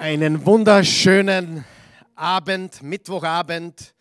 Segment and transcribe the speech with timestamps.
[0.00, 1.64] Einen wunderschönen
[2.14, 3.96] Abend, Mittwochabend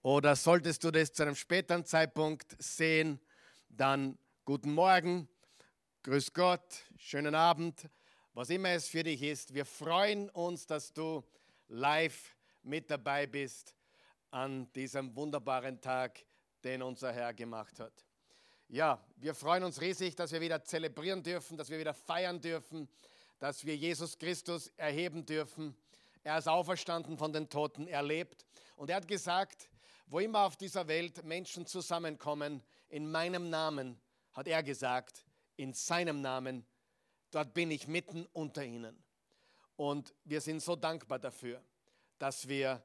[0.00, 3.18] oder solltest du das zu einem späteren Zeitpunkt sehen,
[3.68, 5.28] dann guten Morgen,
[6.04, 7.90] grüß Gott, schönen Abend,
[8.32, 9.52] was immer es für dich ist.
[9.52, 11.24] Wir freuen uns, dass du
[11.66, 13.74] live mit dabei bist
[14.30, 16.20] an diesem wunderbaren Tag,
[16.62, 18.06] den unser Herr gemacht hat.
[18.68, 22.88] Ja, wir freuen uns riesig, dass wir wieder zelebrieren dürfen, dass wir wieder feiern dürfen
[23.40, 25.74] dass wir Jesus Christus erheben dürfen.
[26.22, 28.46] Er ist auferstanden von den Toten, er lebt.
[28.76, 29.68] Und er hat gesagt,
[30.06, 33.98] wo immer auf dieser Welt Menschen zusammenkommen, in meinem Namen,
[34.32, 35.24] hat er gesagt,
[35.56, 36.66] in seinem Namen,
[37.30, 39.02] dort bin ich mitten unter ihnen.
[39.76, 41.62] Und wir sind so dankbar dafür,
[42.18, 42.84] dass wir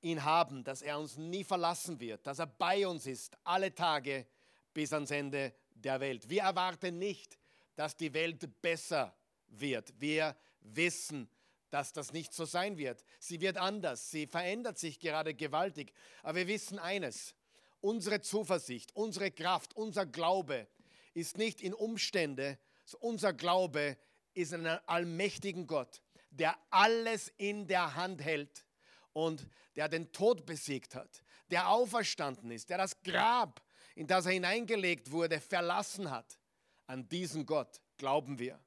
[0.00, 4.26] ihn haben, dass er uns nie verlassen wird, dass er bei uns ist, alle Tage
[4.74, 6.28] bis ans Ende der Welt.
[6.28, 7.38] Wir erwarten nicht,
[7.76, 9.14] dass die Welt besser
[9.48, 9.92] wird.
[10.00, 11.28] Wir wissen,
[11.70, 13.04] dass das nicht so sein wird.
[13.18, 15.92] Sie wird anders, sie verändert sich gerade gewaltig.
[16.22, 17.34] Aber wir wissen eines,
[17.80, 20.68] unsere Zuversicht, unsere Kraft, unser Glaube
[21.14, 22.58] ist nicht in Umstände,
[23.00, 23.96] unser Glaube
[24.34, 28.66] ist in einen allmächtigen Gott, der alles in der Hand hält
[29.12, 33.62] und der den Tod besiegt hat, der auferstanden ist, der das Grab,
[33.94, 36.38] in das er hineingelegt wurde, verlassen hat.
[36.86, 38.60] An diesen Gott glauben wir.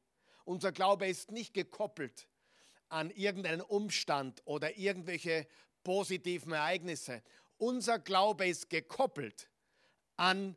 [0.50, 2.28] Unser Glaube ist nicht gekoppelt
[2.88, 5.46] an irgendeinen Umstand oder irgendwelche
[5.84, 7.22] positiven Ereignisse.
[7.60, 9.48] Unser Glaube ist gekoppelt
[10.16, 10.56] an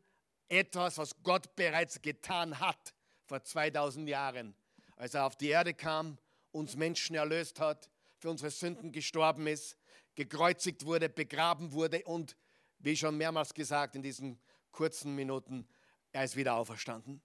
[0.48, 2.94] etwas, was Gott bereits getan hat
[3.26, 4.54] vor 2000 Jahren,
[4.96, 6.16] als er auf die Erde kam,
[6.52, 9.76] uns Menschen erlöst hat, für unsere Sünden gestorben ist,
[10.14, 12.34] gekreuzigt wurde, begraben wurde und,
[12.78, 15.68] wie schon mehrmals gesagt in diesen kurzen Minuten,
[16.12, 17.20] er ist wieder auferstanden.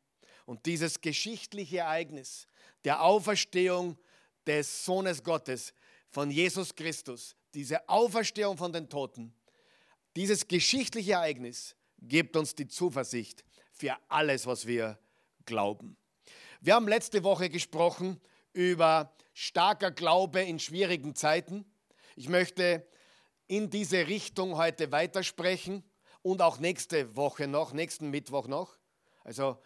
[0.47, 2.47] Und dieses geschichtliche Ereignis
[2.85, 3.97] der Auferstehung
[4.47, 5.73] des Sohnes Gottes,
[6.09, 9.35] von Jesus Christus, diese Auferstehung von den Toten,
[10.15, 14.97] dieses geschichtliche Ereignis gibt uns die Zuversicht für alles, was wir
[15.45, 15.97] glauben.
[16.61, 18.21] Wir haben letzte Woche gesprochen
[18.53, 21.65] über starker Glaube in schwierigen Zeiten.
[22.15, 22.87] Ich möchte
[23.47, 25.83] in diese Richtung heute weitersprechen
[26.21, 28.77] und auch nächste Woche noch, nächsten Mittwoch noch.
[29.25, 29.61] Also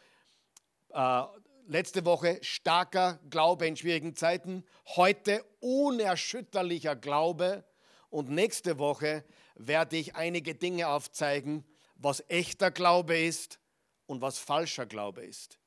[0.93, 1.23] äh,
[1.67, 4.63] letzte Woche starker Glaube in schwierigen Zeiten,
[4.95, 7.63] heute unerschütterlicher Glaube
[8.09, 9.23] und nächste Woche
[9.55, 11.65] werde ich einige Dinge aufzeigen,
[11.95, 13.59] was echter Glaube ist
[14.05, 15.59] und was falscher Glaube ist.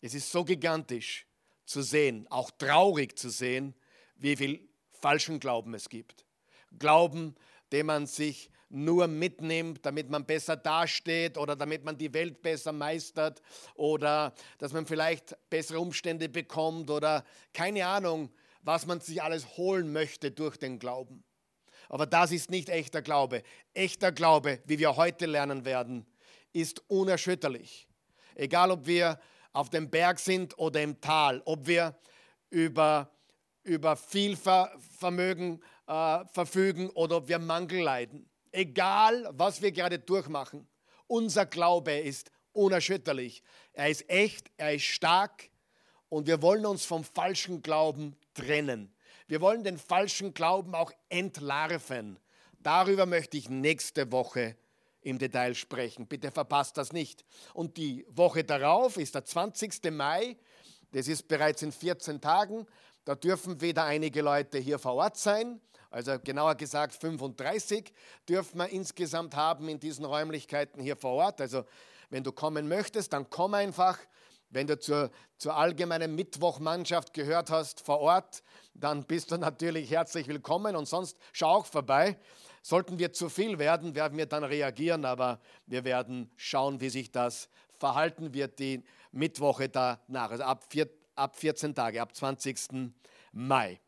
[0.00, 1.26] Es ist so gigantisch
[1.64, 3.74] zu sehen, auch traurig zu sehen,
[4.16, 6.26] wie viel falschen Glauben es gibt.
[6.78, 7.36] Glauben,
[7.72, 12.72] den man sich nur mitnimmt, damit man besser dasteht oder damit man die Welt besser
[12.72, 13.40] meistert
[13.74, 18.30] oder dass man vielleicht bessere Umstände bekommt oder keine Ahnung,
[18.62, 21.22] was man sich alles holen möchte durch den Glauben.
[21.88, 23.42] Aber das ist nicht echter Glaube.
[23.74, 26.06] Echter Glaube, wie wir heute lernen werden,
[26.52, 27.86] ist unerschütterlich.
[28.34, 29.20] Egal, ob wir
[29.52, 31.96] auf dem Berg sind oder im Tal, ob wir
[32.50, 33.12] über,
[33.62, 40.66] über viel Vermögen äh, verfügen oder ob wir Mangel leiden egal was wir gerade durchmachen,
[41.06, 43.42] unser Glaube ist unerschütterlich.
[43.72, 45.50] Er ist echt, er ist stark
[46.08, 48.94] und wir wollen uns vom falschen Glauben trennen.
[49.26, 52.18] Wir wollen den falschen Glauben auch entlarven.
[52.60, 54.56] Darüber möchte ich nächste Woche
[55.00, 56.06] im Detail sprechen.
[56.06, 57.24] Bitte verpasst das nicht.
[57.52, 59.90] Und die Woche darauf ist der 20.
[59.90, 60.36] Mai.
[60.92, 62.66] Das ist bereits in 14 Tagen.
[63.04, 65.60] Da dürfen wieder einige Leute hier vor Ort sein
[65.94, 67.92] also genauer gesagt 35
[68.28, 71.40] dürfen wir insgesamt haben in diesen Räumlichkeiten hier vor Ort.
[71.40, 71.64] Also
[72.10, 73.96] wenn du kommen möchtest, dann komm einfach.
[74.50, 78.42] Wenn du zur, zur allgemeinen Mittwochmannschaft gehört hast vor Ort,
[78.74, 82.18] dann bist du natürlich herzlich willkommen und sonst schau auch vorbei.
[82.60, 87.12] Sollten wir zu viel werden, werden wir dann reagieren, aber wir werden schauen, wie sich
[87.12, 87.48] das
[87.78, 88.82] verhalten wird, die
[89.12, 92.92] Mittwoche danach, also ab, vier, ab 14 Tage, ab 20.
[93.32, 93.80] Mai.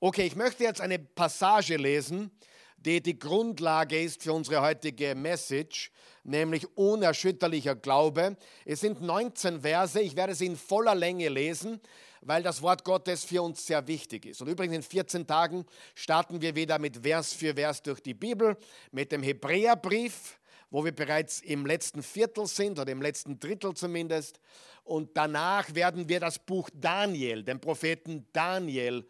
[0.00, 2.30] Okay, ich möchte jetzt eine Passage lesen,
[2.76, 5.90] die die Grundlage ist für unsere heutige Message,
[6.22, 8.36] nämlich unerschütterlicher Glaube.
[8.64, 11.80] Es sind 19 Verse, ich werde sie in voller Länge lesen,
[12.20, 14.40] weil das Wort Gottes für uns sehr wichtig ist.
[14.40, 15.64] Und übrigens in 14 Tagen
[15.94, 18.56] starten wir wieder mit Vers für Vers durch die Bibel,
[18.92, 20.37] mit dem Hebräerbrief,
[20.70, 24.40] wo wir bereits im letzten Viertel sind oder im letzten Drittel zumindest.
[24.84, 29.04] Und danach werden wir das Buch Daniel, den Propheten Daniel,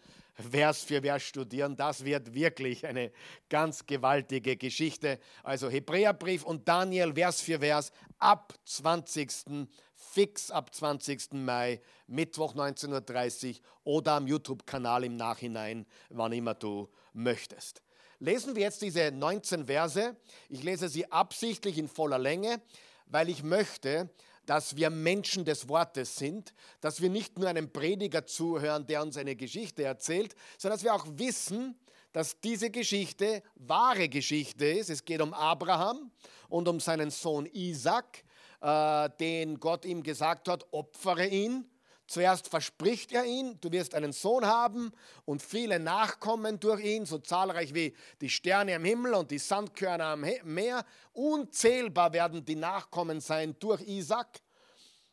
[0.51, 1.77] Vers für Vers studieren.
[1.77, 3.11] Das wird wirklich eine
[3.49, 5.19] ganz gewaltige Geschichte.
[5.43, 9.69] Also Hebräerbrief und Daniel Vers für Vers ab 20.
[9.95, 11.33] fix ab 20.
[11.33, 17.83] Mai, Mittwoch 19.30 Uhr oder am YouTube-Kanal im Nachhinein, wann immer du möchtest.
[18.21, 20.17] Lesen wir jetzt diese 19 Verse.
[20.49, 22.61] Ich lese sie absichtlich in voller Länge,
[23.07, 24.11] weil ich möchte,
[24.45, 29.17] dass wir Menschen des Wortes sind, dass wir nicht nur einem Prediger zuhören, der uns
[29.17, 31.79] eine Geschichte erzählt, sondern dass wir auch wissen,
[32.13, 34.91] dass diese Geschichte wahre Geschichte ist.
[34.91, 36.11] Es geht um Abraham
[36.49, 38.25] und um seinen Sohn Isaac,
[38.61, 41.71] äh, den Gott ihm gesagt hat, opfere ihn.
[42.09, 44.93] Zuerst verspricht er ihn, du wirst einen Sohn haben
[45.27, 50.07] und viele Nachkommen durch ihn, so zahlreich wie die Sterne am Himmel und die Sandkörner
[50.07, 50.87] am Meer.
[51.13, 54.41] Unzählbar werden die Nachkommen sein durch Isaac.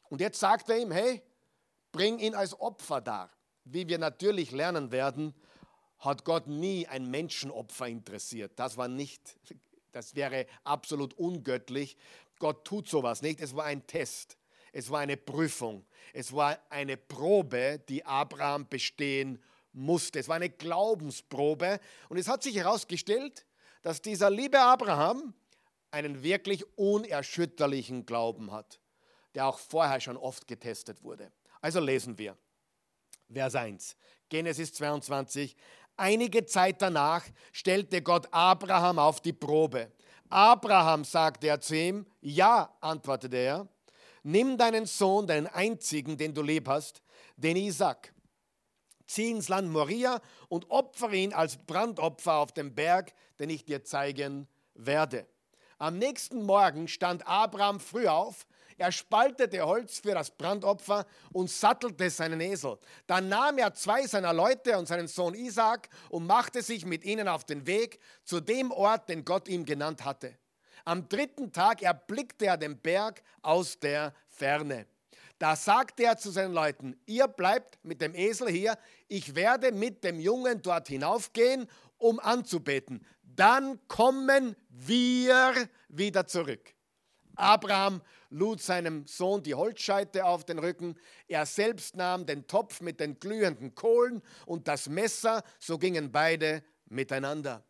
[0.09, 1.21] Und jetzt sagt er ihm, hey,
[1.91, 3.29] bring ihn als Opfer dar.
[3.65, 5.33] Wie wir natürlich lernen werden,
[5.99, 8.53] hat Gott nie ein Menschenopfer interessiert.
[8.55, 9.35] Das war nicht,
[9.91, 11.97] das wäre absolut ungöttlich.
[12.39, 13.41] Gott tut sowas nicht.
[13.41, 14.37] Es war ein Test.
[14.75, 15.85] Es war eine Prüfung.
[16.11, 19.41] Es war eine Probe, die Abraham bestehen
[19.71, 20.19] musste.
[20.19, 21.79] Es war eine Glaubensprobe.
[22.09, 23.45] Und es hat sich herausgestellt,
[23.83, 25.33] dass dieser liebe Abraham
[25.91, 28.81] einen wirklich unerschütterlichen Glauben hat,
[29.33, 31.31] der auch vorher schon oft getestet wurde.
[31.61, 32.35] Also lesen wir.
[33.31, 33.95] Vers 1,
[34.27, 35.55] Genesis 22.
[35.95, 37.23] Einige Zeit danach
[37.53, 39.89] stellte Gott Abraham auf die Probe.
[40.27, 43.69] Abraham sagte er zu ihm, ja, antwortete er,
[44.25, 47.01] nimm deinen Sohn, deinen einzigen, den du lieb hast,
[47.37, 48.13] den Isaac.
[49.07, 50.19] Zieh ins Land Moria
[50.49, 55.27] und opfere ihn als Brandopfer auf dem Berg, den ich dir zeigen werde.
[55.77, 62.09] Am nächsten Morgen stand Abraham früh auf, er spaltete Holz für das Brandopfer und sattelte
[62.09, 62.77] seinen Esel.
[63.07, 67.27] Dann nahm er zwei seiner Leute und seinen Sohn Isaac und machte sich mit ihnen
[67.27, 70.37] auf den Weg zu dem Ort, den Gott ihm genannt hatte.
[70.85, 74.85] Am dritten Tag erblickte er den Berg aus der Ferne.
[75.39, 78.77] Da sagte er zu seinen Leuten, ihr bleibt mit dem Esel hier,
[79.07, 81.67] ich werde mit dem Jungen dort hinaufgehen,
[81.97, 83.05] um anzubeten.
[83.23, 85.53] Dann kommen wir
[85.89, 86.73] wieder zurück.
[87.35, 90.95] Abraham lud seinem Sohn die Holzscheite auf den Rücken.
[91.27, 96.63] Er selbst nahm den Topf mit den glühenden Kohlen und das Messer, so gingen beide
[96.85, 97.63] miteinander.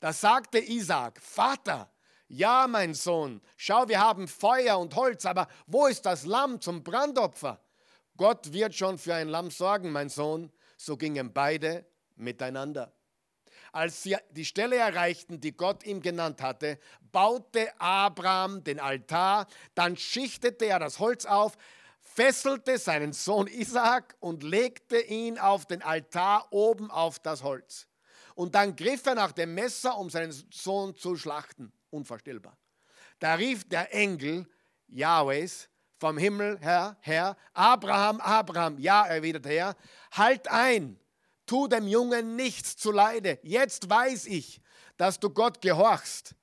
[0.00, 1.92] Da sagte Isaac, Vater,
[2.32, 6.82] ja, mein Sohn, schau, wir haben Feuer und Holz, aber wo ist das Lamm zum
[6.82, 7.60] Brandopfer?
[8.16, 10.50] Gott wird schon für ein Lamm sorgen, mein Sohn.
[10.78, 11.84] So gingen beide
[12.16, 12.90] miteinander.
[13.70, 16.78] Als sie die Stelle erreichten, die Gott ihm genannt hatte,
[17.12, 21.58] baute Abraham den Altar, dann schichtete er das Holz auf,
[22.00, 27.88] fesselte seinen Sohn Isaac und legte ihn auf den Altar oben auf das Holz.
[28.34, 31.72] Und dann griff er nach dem Messer, um seinen Sohn zu schlachten.
[31.92, 32.56] Unvorstellbar.
[33.18, 34.46] Da rief der Engel
[34.88, 35.68] Jahwes
[35.98, 39.76] vom Himmel her, Herr, Abraham, Abraham, ja, erwiderte er,
[40.10, 40.98] halt ein,
[41.46, 43.38] tu dem Jungen nichts zuleide.
[43.42, 44.60] Jetzt weiß ich,
[44.96, 46.34] dass du Gott gehorchst,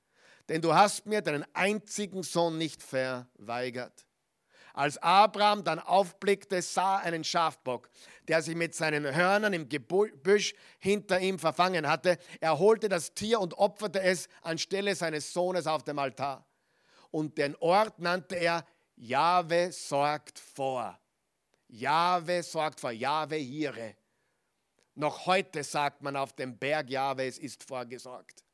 [0.48, 4.06] denn du hast mir deinen einzigen Sohn nicht verweigert.
[4.72, 7.90] Als Abraham dann aufblickte, sah einen Schafbock,
[8.28, 12.18] der sich mit seinen Hörnern im Gebüsch hinter ihm verfangen hatte.
[12.40, 16.46] Er holte das Tier und opferte es anstelle seines Sohnes auf dem Altar.
[17.10, 18.64] Und den Ort nannte er
[18.96, 20.98] Jahwe sorgt vor.
[21.68, 23.94] Jahwe sorgt vor, Jahwe Hire.
[24.94, 28.44] Noch heute sagt man auf dem Berg Jahwes ist vorgesorgt.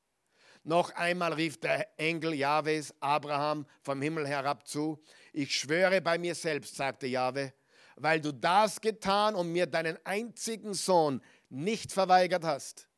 [0.63, 5.03] Noch einmal rief der Engel Jahwes Abraham vom Himmel herab zu.
[5.33, 7.53] Ich schwöre bei mir selbst, sagte Jahwe,
[7.97, 12.89] weil du das getan und mir deinen einzigen Sohn nicht verweigert hast,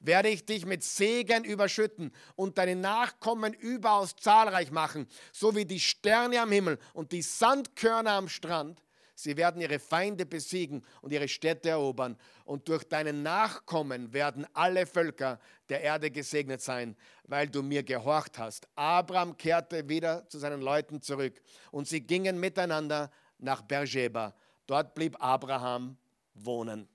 [0.00, 5.80] werde ich dich mit Segen überschütten und deine Nachkommen überaus zahlreich machen, so wie die
[5.80, 8.82] Sterne am Himmel und die Sandkörner am Strand.
[9.14, 12.16] Sie werden ihre Feinde besiegen und ihre Städte erobern.
[12.44, 18.38] Und durch deinen Nachkommen werden alle Völker der Erde gesegnet sein, weil du mir gehorcht
[18.38, 18.66] hast.
[18.74, 21.40] Abraham kehrte wieder zu seinen Leuten zurück
[21.70, 24.34] und sie gingen miteinander nach Beersheba.
[24.66, 25.96] Dort blieb Abraham
[26.34, 26.88] wohnen.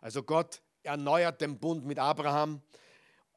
[0.00, 2.60] Also Gott erneuert den Bund mit Abraham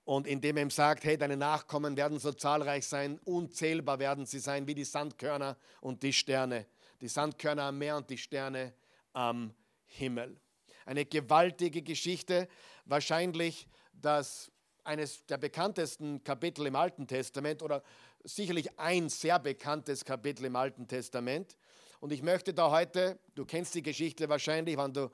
[0.03, 4.39] und indem er ihm sagt, hey, deine Nachkommen werden so zahlreich sein, unzählbar werden sie
[4.39, 6.65] sein wie die Sandkörner und die Sterne
[7.01, 8.74] die Sandkörner am Meer und die Sterne
[9.13, 9.53] am
[9.86, 10.39] Himmel.
[10.86, 12.48] Eine gewaltige Geschichte,
[12.86, 14.51] wahrscheinlich das
[14.84, 17.84] eines der bekanntesten Kapitel im Alten Testament oder
[18.24, 21.55] sicherlich ein sehr bekanntes Kapitel im Alten Testament.
[22.00, 25.10] Und ich möchte da heute, du kennst die Geschichte wahrscheinlich, wenn du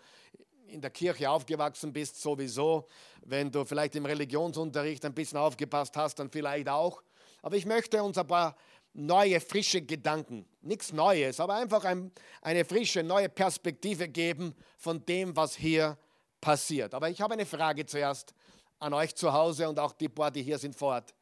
[0.68, 2.88] in der Kirche aufgewachsen bist, sowieso,
[3.26, 7.04] wenn du vielleicht im Religionsunterricht ein bisschen aufgepasst hast, dann vielleicht auch.
[7.42, 8.56] Aber ich möchte uns ein paar
[8.94, 10.46] neue, frische Gedanken.
[10.62, 12.12] Nichts Neues, aber einfach ein,
[12.42, 15.98] eine frische, neue Perspektive geben von dem, was hier
[16.40, 16.94] passiert.
[16.94, 18.34] Aber ich habe eine Frage zuerst
[18.80, 21.14] an euch zu Hause und auch die paar, die hier sind vor Ort.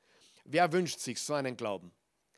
[0.46, 1.92] Wer wünscht sich so einen Glauben?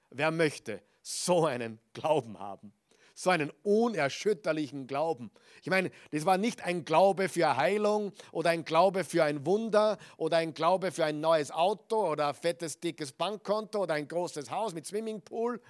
[0.09, 2.73] Wer möchte so einen Glauben haben?
[3.21, 5.31] So einen unerschütterlichen Glauben.
[5.61, 9.99] Ich meine, das war nicht ein Glaube für Heilung oder ein Glaube für ein Wunder
[10.17, 14.49] oder ein Glaube für ein neues Auto oder ein fettes, dickes Bankkonto oder ein großes
[14.49, 15.61] Haus mit Swimmingpool.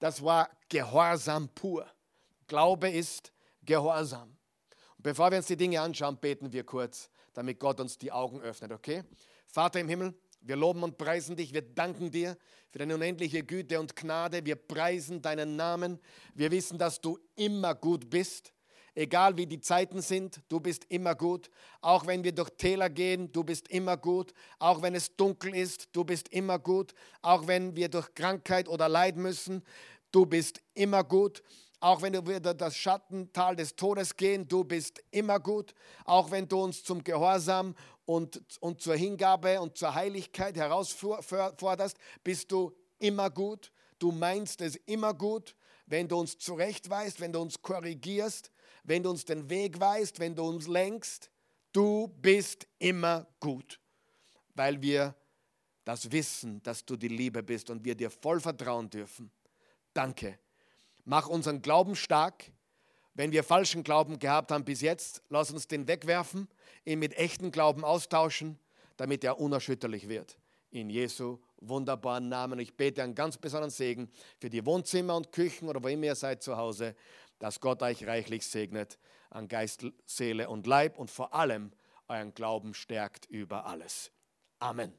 [0.00, 1.86] Das war Gehorsam pur.
[2.48, 3.32] Glaube ist
[3.64, 4.36] Gehorsam.
[4.96, 8.40] Und bevor wir uns die Dinge anschauen, beten wir kurz, damit Gott uns die Augen
[8.40, 9.04] öffnet, okay?
[9.46, 12.36] Vater im Himmel, wir loben und preisen dich, wir danken dir
[12.70, 14.44] für deine unendliche Güte und Gnade.
[14.44, 15.98] Wir preisen deinen Namen.
[16.34, 18.52] Wir wissen, dass du immer gut bist.
[18.94, 21.50] Egal wie die Zeiten sind, du bist immer gut.
[21.80, 24.32] Auch wenn wir durch Täler gehen, du bist immer gut.
[24.58, 26.94] Auch wenn es dunkel ist, du bist immer gut.
[27.22, 29.62] Auch wenn wir durch Krankheit oder Leid müssen,
[30.10, 31.42] du bist immer gut.
[31.80, 35.74] Auch wenn wir das Schattental des Todes gehen, du bist immer gut.
[36.04, 42.50] Auch wenn du uns zum Gehorsam und, und zur Hingabe und zur Heiligkeit herausforderst, bist
[42.50, 43.72] du immer gut.
[44.00, 45.54] Du meinst es immer gut,
[45.86, 48.50] wenn du uns zurechtweist, wenn du uns korrigierst,
[48.82, 51.30] wenn du uns den Weg weist, wenn du uns lenkst.
[51.72, 53.78] Du bist immer gut,
[54.54, 55.14] weil wir
[55.84, 59.30] das wissen, dass du die Liebe bist und wir dir voll vertrauen dürfen.
[59.94, 60.38] Danke.
[61.10, 62.52] Mach unseren Glauben stark.
[63.14, 66.48] Wenn wir falschen Glauben gehabt haben bis jetzt, lass uns den wegwerfen
[66.84, 68.58] ihn mit echten Glauben austauschen,
[68.98, 70.38] damit er unerschütterlich wird.
[70.70, 72.58] In Jesu wunderbaren Namen.
[72.58, 76.14] Ich bete einen ganz besonderen Segen für die Wohnzimmer und Küchen oder wo immer ihr
[76.14, 76.94] seid zu Hause,
[77.38, 78.98] dass Gott euch reichlich segnet
[79.30, 81.72] an Geist, Seele und Leib und vor allem
[82.06, 84.12] euren Glauben stärkt über alles.
[84.58, 84.92] Amen.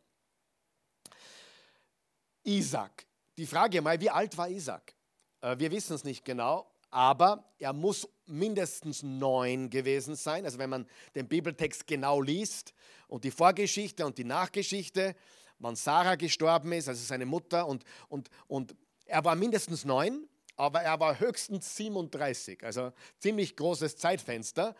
[2.43, 3.05] Isaac.
[3.37, 4.95] Die Frage mal, wie alt war Isaac?
[5.41, 10.45] Äh, wir wissen es nicht genau, aber er muss mindestens neun gewesen sein.
[10.45, 12.73] Also wenn man den Bibeltext genau liest
[13.07, 15.15] und die Vorgeschichte und die Nachgeschichte,
[15.59, 20.81] wann Sarah gestorben ist, also seine Mutter, und, und, und er war mindestens neun, aber
[20.81, 24.75] er war höchstens 37, also ziemlich großes Zeitfenster.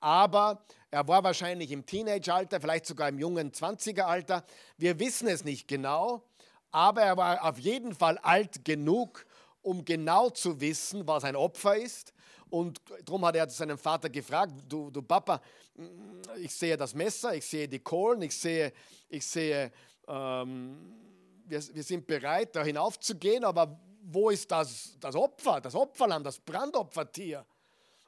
[0.00, 4.44] Aber er war wahrscheinlich im Teenageralter, vielleicht sogar im jungen 20er-Alter.
[4.76, 6.24] Wir wissen es nicht genau,
[6.72, 9.24] aber er war auf jeden Fall alt genug,
[9.62, 12.12] um genau zu wissen, was ein Opfer ist.
[12.50, 15.40] Und darum hat er seinen Vater gefragt, du, du Papa,
[16.38, 18.72] ich sehe das Messer, ich sehe die Kohlen, ich sehe,
[19.08, 19.72] ich sehe
[20.06, 20.76] ähm,
[21.46, 26.38] wir, wir sind bereit, da hinaufzugehen, aber wo ist das, das Opfer, das Opferlamm, das
[26.38, 27.46] Brandopfertier?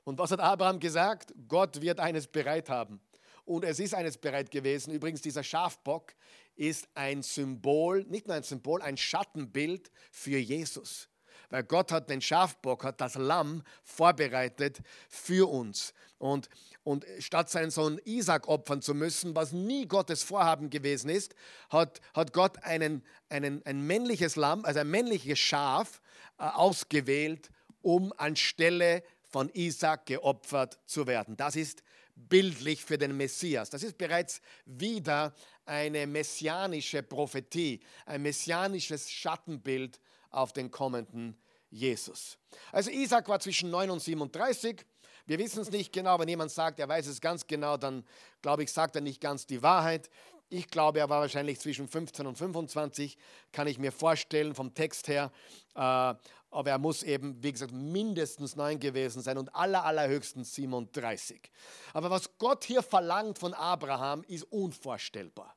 [0.04, 1.32] Und was hat Abraham gesagt?
[1.48, 3.00] Gott wird eines bereit haben.
[3.44, 4.92] Und es ist eines bereit gewesen.
[4.92, 6.14] Übrigens, dieser Schafbock
[6.56, 11.08] ist ein Symbol, nicht nur ein Symbol, ein Schattenbild für Jesus.
[11.50, 15.94] Weil Gott hat den Schafbock, hat das Lamm vorbereitet für uns.
[16.18, 16.48] Und,
[16.84, 21.34] und statt seinen Sohn Isaac opfern zu müssen, was nie Gottes Vorhaben gewesen ist,
[21.70, 26.00] hat, hat Gott einen, einen, ein männliches Lamm, also ein männliches Schaf
[26.38, 27.50] äh, ausgewählt,
[27.82, 31.36] um anstelle von Isaac geopfert zu werden.
[31.36, 31.82] Das ist
[32.14, 33.70] bildlich für den Messias.
[33.70, 35.34] Das ist bereits wieder
[35.66, 40.00] eine messianische Prophetie, ein messianisches Schattenbild
[40.34, 41.36] auf den kommenden
[41.70, 42.38] Jesus.
[42.72, 44.84] Also Isaac war zwischen 9 und 37.
[45.26, 48.04] Wir wissen es nicht genau, wenn jemand sagt, er weiß es ganz genau, dann
[48.42, 50.10] glaube ich, sagt er nicht ganz die Wahrheit.
[50.50, 53.16] Ich glaube, er war wahrscheinlich zwischen 15 und 25,
[53.50, 55.32] kann ich mir vorstellen vom Text her.
[55.74, 56.14] Äh,
[56.54, 61.50] aber er muss eben, wie gesagt, mindestens 9 gewesen sein und aller, allerhöchstens 37.
[61.92, 65.53] Aber was Gott hier verlangt von Abraham, ist unvorstellbar.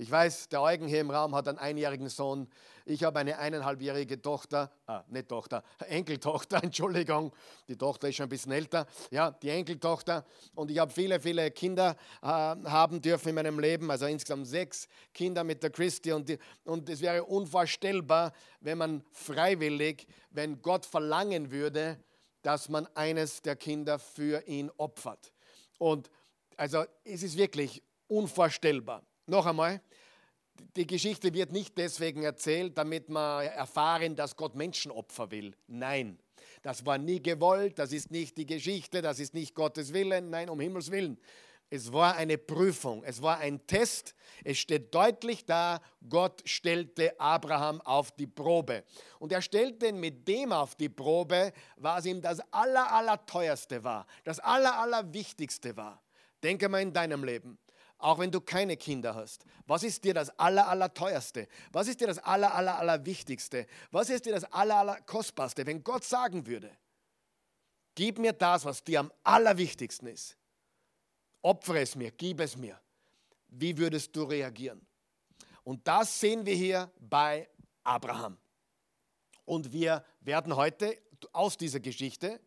[0.00, 2.46] Ich weiß, der Eugen hier im Raum hat einen einjährigen Sohn.
[2.86, 7.32] Ich habe eine eineinhalbjährige Tochter, ah, nicht Tochter, Enkeltochter, Entschuldigung.
[7.66, 8.86] Die Tochter ist schon ein bisschen älter.
[9.10, 10.24] Ja, die Enkeltochter.
[10.54, 14.86] Und ich habe viele, viele Kinder äh, haben dürfen in meinem Leben, also insgesamt sechs
[15.12, 16.12] Kinder mit der Christi.
[16.12, 21.98] Und, die, und es wäre unvorstellbar, wenn man freiwillig, wenn Gott verlangen würde,
[22.42, 25.32] dass man eines der Kinder für ihn opfert.
[25.78, 26.08] Und
[26.56, 29.02] also es ist wirklich unvorstellbar.
[29.28, 29.82] Noch einmal,
[30.74, 35.54] die Geschichte wird nicht deswegen erzählt, damit wir erfahren, dass Gott Menschenopfer will.
[35.66, 36.18] Nein,
[36.62, 40.30] das war nie gewollt, das ist nicht die Geschichte, das ist nicht Gottes Willen.
[40.30, 41.18] Nein, um Himmels Willen.
[41.68, 44.14] Es war eine Prüfung, es war ein Test.
[44.42, 48.82] Es steht deutlich da, Gott stellte Abraham auf die Probe.
[49.18, 52.86] Und er stellte ihn mit dem auf die Probe, was ihm das aller,
[53.82, 55.04] war, das aller,
[55.76, 56.02] war.
[56.42, 57.58] Denke mal in deinem Leben.
[57.98, 59.44] Auch wenn du keine Kinder hast?
[59.66, 61.48] Was ist dir das aller, aller teuerste?
[61.72, 63.66] Was ist dir das aller, aller, aller wichtigste?
[63.90, 65.66] Was ist dir das aller, aller kostbarste?
[65.66, 66.70] Wenn Gott sagen würde,
[67.94, 70.36] gib mir das, was dir am allerwichtigsten ist.
[71.42, 72.80] Opfere es mir, gib es mir.
[73.48, 74.86] Wie würdest du reagieren?
[75.64, 77.48] Und das sehen wir hier bei
[77.84, 78.38] Abraham.
[79.44, 80.96] Und wir werden heute
[81.32, 82.40] aus dieser Geschichte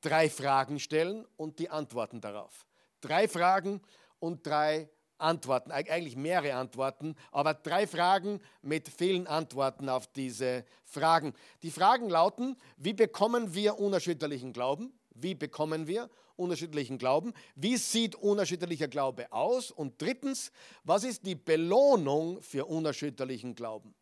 [0.00, 2.66] drei Fragen stellen und die Antworten darauf.
[3.00, 3.80] Drei Fragen
[4.24, 4.88] und drei
[5.18, 11.34] Antworten, eigentlich mehrere Antworten, aber drei Fragen mit vielen Antworten auf diese Fragen.
[11.62, 14.92] Die Fragen lauten, wie bekommen wir unerschütterlichen Glauben?
[15.14, 17.34] Wie bekommen wir unerschütterlichen Glauben?
[17.54, 19.70] Wie sieht unerschütterlicher Glaube aus?
[19.70, 20.50] Und drittens,
[20.84, 23.94] was ist die Belohnung für unerschütterlichen Glauben?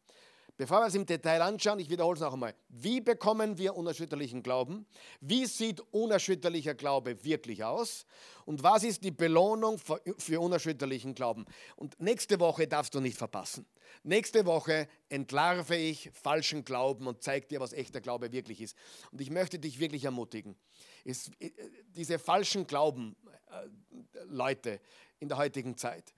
[0.59, 2.55] Bevor wir es im Detail anschauen, ich wiederhole es noch einmal.
[2.69, 4.87] Wie bekommen wir unerschütterlichen Glauben?
[5.21, 8.05] Wie sieht unerschütterlicher Glaube wirklich aus?
[8.45, 9.81] Und was ist die Belohnung
[10.19, 11.47] für unerschütterlichen Glauben?
[11.77, 13.67] Und nächste Woche darfst du nicht verpassen.
[14.03, 18.77] Nächste Woche entlarve ich falschen Glauben und zeige dir, was echter Glaube wirklich ist.
[19.11, 20.57] Und ich möchte dich wirklich ermutigen.
[21.05, 21.51] Es, äh,
[21.95, 23.17] diese falschen Glauben,
[23.51, 24.81] äh, Leute
[25.19, 26.13] in der heutigen Zeit,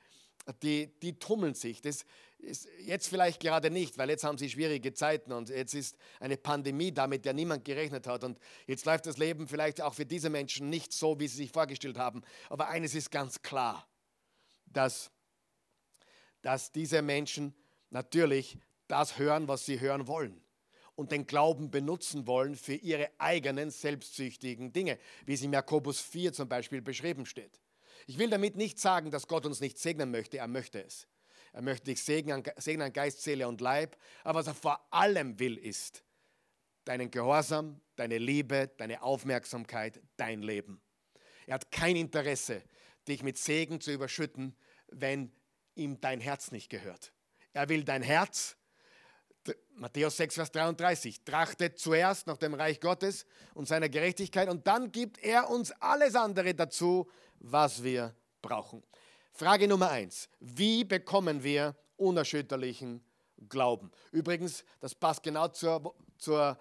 [0.63, 1.81] die, die tummeln sich.
[1.81, 2.07] Das ist
[2.39, 6.93] jetzt vielleicht gerade nicht, weil jetzt haben sie schwierige Zeiten und jetzt ist eine Pandemie
[6.93, 8.25] da, mit der niemand gerechnet hat.
[8.25, 11.51] Und jetzt läuft das Leben vielleicht auch für diese Menschen nicht so, wie sie sich
[11.51, 12.23] vorgestellt haben.
[12.51, 13.89] Aber eines ist ganz klar,
[14.67, 15.11] dass,
[16.43, 17.55] dass diese Menschen
[17.91, 20.41] natürlich das hören, was sie hören wollen
[20.97, 26.33] und den Glauben benutzen wollen für ihre eigenen selbstsüchtigen Dinge, wie es im Jakobus 4
[26.33, 27.61] zum Beispiel beschrieben steht.
[28.07, 31.07] Ich will damit nicht sagen, dass Gott uns nicht segnen möchte, er möchte es.
[31.55, 33.97] Er möchte dich segnen, segnen an Geist, Seele und Leib.
[34.25, 36.03] Aber was er vor allem will, ist
[36.85, 40.83] deinen Gehorsam, deine Liebe, deine Aufmerksamkeit, dein Leben.
[41.47, 42.63] Er hat kein Interesse,
[43.07, 44.57] dich mit Segen zu überschütten,
[44.89, 45.31] wenn
[45.77, 47.13] ihm dein Herz nicht gehört.
[47.53, 48.57] Er will dein Herz,
[49.77, 54.91] Matthäus 6, Vers 33, trachtet zuerst nach dem Reich Gottes und seiner Gerechtigkeit und dann
[54.91, 57.09] gibt er uns alles andere dazu,
[57.39, 58.83] was wir brauchen.
[59.37, 60.29] Frage Nummer eins.
[60.39, 63.05] Wie bekommen wir unerschütterlichen
[63.49, 63.91] Glauben?
[64.13, 66.57] Übrigens, das passt genau zur, zur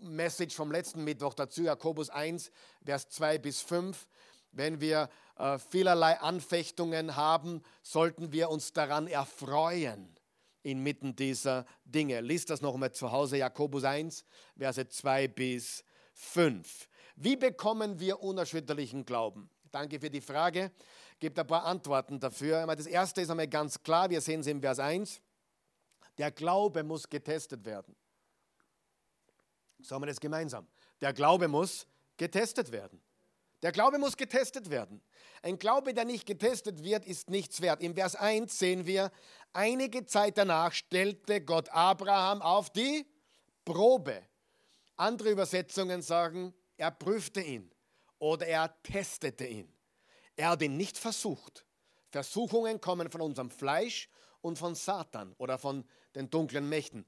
[0.00, 2.50] Message vom letzten Mittwoch dazu, Jakobus 1,
[2.84, 4.08] Vers 2 bis 5.
[4.50, 10.18] Wenn wir äh, vielerlei Anfechtungen haben, sollten wir uns daran erfreuen
[10.64, 12.20] inmitten dieser Dinge.
[12.20, 14.24] Lies das nochmal zu Hause, Jakobus 1,
[14.58, 15.84] Verse 2 bis
[16.14, 16.88] 5.
[17.14, 19.48] Wie bekommen wir unerschütterlichen Glauben?
[19.70, 20.70] Danke für die Frage.
[21.22, 22.66] Gibt ein paar Antworten dafür.
[22.74, 25.20] Das erste ist einmal ganz klar, wir sehen es im Vers 1.
[26.18, 27.94] Der Glaube muss getestet werden.
[29.78, 30.66] Sagen wir das gemeinsam.
[31.00, 33.00] Der Glaube muss getestet werden.
[33.62, 35.00] Der Glaube muss getestet werden.
[35.42, 37.84] Ein Glaube, der nicht getestet wird, ist nichts wert.
[37.84, 39.12] Im Vers 1 sehen wir,
[39.52, 43.06] einige Zeit danach stellte Gott Abraham auf die
[43.64, 44.26] Probe.
[44.96, 47.70] Andere Übersetzungen sagen, er prüfte ihn
[48.18, 49.72] oder er testete ihn.
[50.36, 51.64] Er hat ihn nicht versucht.
[52.10, 54.08] Versuchungen kommen von unserem Fleisch
[54.40, 57.06] und von Satan oder von den dunklen Mächten.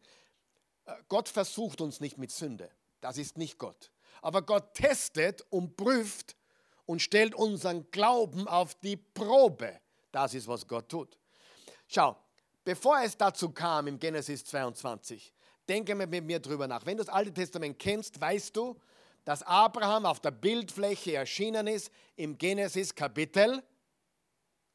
[0.87, 2.71] Äh, Gott versucht uns nicht mit Sünde.
[3.01, 3.91] Das ist nicht Gott.
[4.23, 6.37] Aber Gott testet und prüft
[6.87, 9.79] und stellt unseren Glauben auf die Probe.
[10.13, 11.19] Das ist, was Gott tut.
[11.87, 12.17] Schau,
[12.65, 15.35] bevor es dazu kam im Genesis 22,
[15.69, 16.87] denke mit mir drüber nach.
[16.87, 18.79] Wenn du das Alte Testament kennst, weißt du,
[19.25, 23.63] dass Abraham auf der Bildfläche erschienen ist im Genesis Kapitel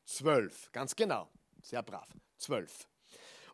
[0.05, 0.71] 12.
[0.71, 1.29] Ganz genau,
[1.61, 2.07] sehr brav,
[2.37, 2.87] 12.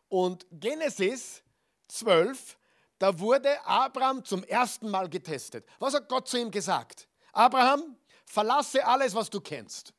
[0.08, 1.42] Und Genesis
[1.88, 2.56] 12,
[2.98, 5.66] da wurde Abraham zum ersten Mal getestet.
[5.78, 7.08] Was hat Gott zu ihm gesagt?
[7.32, 9.92] Abraham, verlasse alles, was du kennst.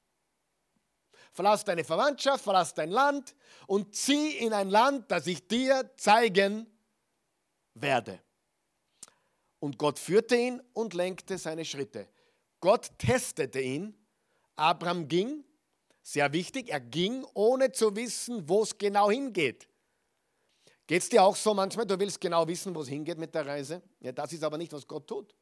[1.32, 3.36] Verlass deine Verwandtschaft, verlass dein Land
[3.68, 6.66] und zieh in ein Land, das ich dir zeigen
[7.76, 8.20] werde.
[9.60, 12.08] Und Gott führte ihn und lenkte seine Schritte.
[12.60, 13.96] Gott testete ihn.
[14.56, 15.44] Abraham ging,
[16.02, 19.68] sehr wichtig, er ging, ohne zu wissen, wo es genau hingeht.
[20.88, 23.46] Geht es dir auch so manchmal, du willst genau wissen, wo es hingeht mit der
[23.46, 23.82] Reise?
[24.00, 25.36] Ja, das ist aber nicht, was Gott tut.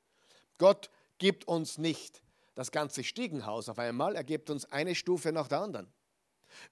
[0.58, 2.21] Gott gibt uns nicht
[2.56, 5.88] das ganze Stiegenhaus auf einmal, er gibt uns eine Stufe nach der anderen.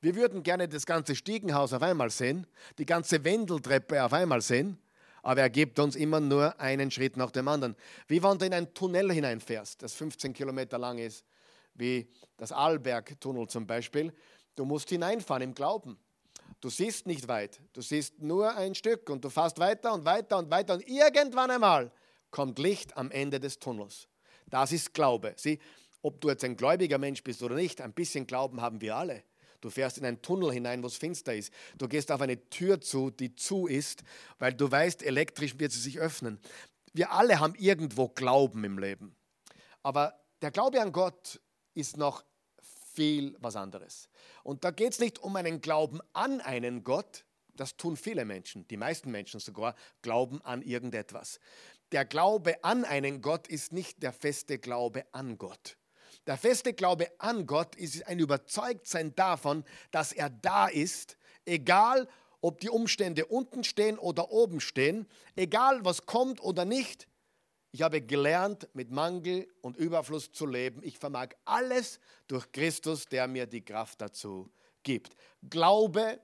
[0.01, 4.79] Wir würden gerne das ganze Stiegenhaus auf einmal sehen, die ganze Wendeltreppe auf einmal sehen,
[5.23, 7.75] aber er gibt uns immer nur einen Schritt nach dem anderen.
[8.07, 11.25] Wie wenn du in ein Tunnel hineinfährst, das 15 Kilometer lang ist,
[11.73, 12.07] wie
[12.37, 14.13] das Arlberg-Tunnel zum Beispiel.
[14.55, 15.97] Du musst hineinfahren im Glauben.
[16.59, 20.37] Du siehst nicht weit, du siehst nur ein Stück und du fährst weiter und weiter
[20.37, 21.91] und weiter und irgendwann einmal
[22.31, 24.07] kommt Licht am Ende des Tunnels.
[24.47, 25.33] Das ist Glaube.
[25.35, 25.59] Sieh,
[26.01, 29.23] ob du jetzt ein gläubiger Mensch bist oder nicht, ein bisschen Glauben haben wir alle.
[29.63, 31.53] Du fährst in einen Tunnel hinein, wo es finster ist.
[31.77, 34.03] Du gehst auf eine Tür zu, die zu ist,
[34.37, 36.37] weil du weißt, elektrisch wird sie sich öffnen.
[36.91, 39.15] Wir alle haben irgendwo Glauben im Leben.
[39.81, 41.39] Aber der Glaube an Gott
[41.73, 42.25] ist noch
[42.93, 44.09] viel was anderes.
[44.43, 47.23] Und da geht es nicht um einen Glauben an einen Gott,
[47.55, 51.39] das tun viele Menschen, die meisten Menschen sogar, glauben an irgendetwas.
[51.93, 55.77] Der Glaube an einen Gott ist nicht der feste Glaube an Gott.
[56.27, 62.07] Der feste Glaube an Gott ist ein Überzeugtsein davon, dass er da ist, egal
[62.41, 67.07] ob die Umstände unten stehen oder oben stehen, egal was kommt oder nicht.
[67.71, 70.81] Ich habe gelernt, mit Mangel und Überfluss zu leben.
[70.83, 74.51] Ich vermag alles durch Christus, der mir die Kraft dazu
[74.83, 75.15] gibt.
[75.49, 76.19] Glaube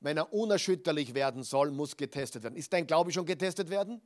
[0.00, 2.56] wenn er unerschütterlich werden soll, muss getestet werden.
[2.56, 4.00] Ist dein Glaube schon getestet werden?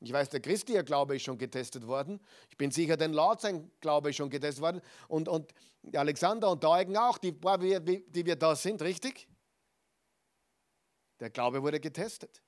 [0.00, 2.20] Ich weiß, der Christi, ihr Glaube ist schon getestet worden.
[2.50, 4.82] Ich bin sicher, dein Laut, sein Glaube ist schon getestet worden.
[5.08, 5.54] Und, und
[5.94, 9.28] Alexander und Eugen auch, die, die wir da sind, richtig?
[11.20, 12.42] Der Glaube wurde getestet.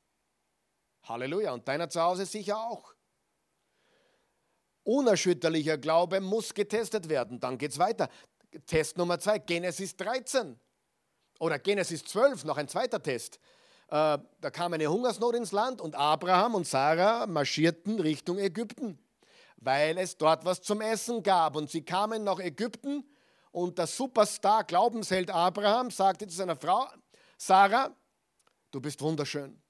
[1.04, 1.52] Halleluja.
[1.52, 2.94] Und deiner zu Hause sicher auch.
[4.82, 7.40] Unerschütterlicher Glaube muss getestet werden.
[7.40, 8.08] Dann geht es weiter.
[8.66, 10.58] Test Nummer zwei, Genesis 13.
[11.38, 13.38] Oder Genesis 12, noch ein zweiter Test.
[13.88, 18.98] Äh, da kam eine Hungersnot ins Land und Abraham und Sarah marschierten Richtung Ägypten,
[19.58, 21.54] weil es dort was zum Essen gab.
[21.56, 23.04] Und sie kamen nach Ägypten
[23.52, 26.86] und der Superstar, Glaubensheld Abraham, sagte zu seiner Frau,
[27.38, 27.94] Sarah,
[28.70, 29.60] du bist wunderschön.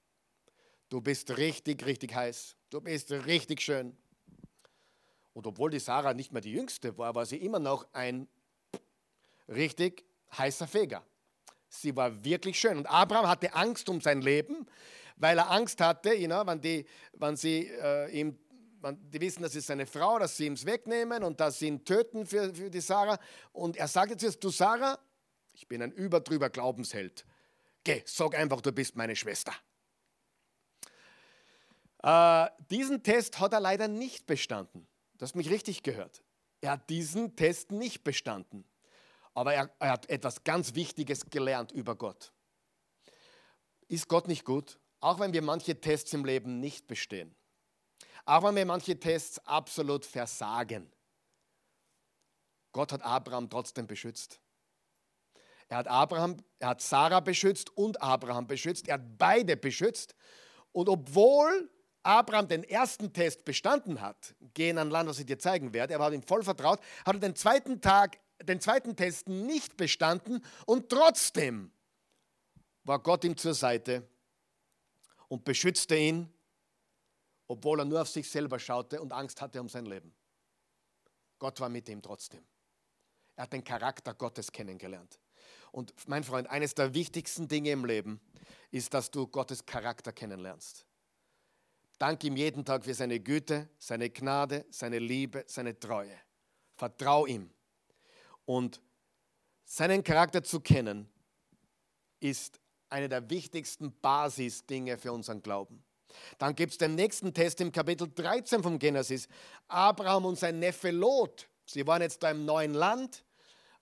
[0.88, 2.56] Du bist richtig, richtig heiß.
[2.70, 3.96] Du bist richtig schön.
[5.34, 8.28] Und obwohl die Sarah nicht mehr die jüngste war, war sie immer noch ein
[9.48, 11.04] richtig heißer Feger.
[11.80, 12.78] Sie war wirklich schön.
[12.78, 14.66] Und Abraham hatte Angst um sein Leben,
[15.16, 16.84] weil er Angst hatte, you know, wenn, die,
[17.14, 18.38] wenn sie äh, ihm
[18.92, 22.26] die wissen, das ist seine Frau, dass sie ihm wegnehmen und dass sie ihn töten
[22.26, 23.18] für, für die Sarah.
[23.52, 24.98] Und er sagte zuerst, du Sarah,
[25.54, 27.24] ich bin ein überdrüber Glaubensheld.
[27.82, 29.52] Geh, sag einfach, du bist meine Schwester.
[32.02, 34.86] Äh, diesen Test hat er leider nicht bestanden.
[35.18, 36.22] Du hast mich richtig gehört.
[36.60, 38.64] Er hat diesen Test nicht bestanden.
[39.36, 42.32] Aber er, er hat etwas ganz Wichtiges gelernt über Gott.
[43.86, 44.78] Ist Gott nicht gut?
[45.00, 47.36] Auch wenn wir manche Tests im Leben nicht bestehen.
[48.24, 50.90] Auch wenn wir manche Tests absolut versagen.
[52.72, 54.40] Gott hat Abraham trotzdem beschützt.
[55.68, 58.88] Er hat Abraham, er hat Sarah beschützt und Abraham beschützt.
[58.88, 60.14] Er hat beide beschützt.
[60.72, 61.70] Und obwohl
[62.02, 66.00] Abraham den ersten Test bestanden hat, gehen an Land, was ich dir zeigen werde, er
[66.00, 70.88] war ihm voll vertraut, hat er den zweiten Tag den zweiten Test nicht bestanden und
[70.88, 71.70] trotzdem
[72.84, 74.06] war Gott ihm zur Seite
[75.28, 76.32] und beschützte ihn,
[77.48, 80.14] obwohl er nur auf sich selber schaute und Angst hatte um sein Leben.
[81.38, 82.44] Gott war mit ihm trotzdem.
[83.34, 85.20] Er hat den Charakter Gottes kennengelernt.
[85.72, 88.20] Und mein Freund, eines der wichtigsten Dinge im Leben
[88.70, 90.86] ist, dass du Gottes Charakter kennenlernst.
[91.98, 96.18] Dank ihm jeden Tag für seine Güte, seine Gnade, seine Liebe, seine Treue.
[96.76, 97.50] Vertrau ihm.
[98.46, 98.80] Und
[99.64, 101.10] seinen Charakter zu kennen,
[102.20, 105.84] ist eine der wichtigsten Basisdinge für unseren Glauben.
[106.38, 109.28] Dann gibt es den nächsten Test im Kapitel 13 vom Genesis.
[109.68, 111.48] Abraham und sein Neffe Lot.
[111.66, 113.24] Sie waren jetzt da im neuen Land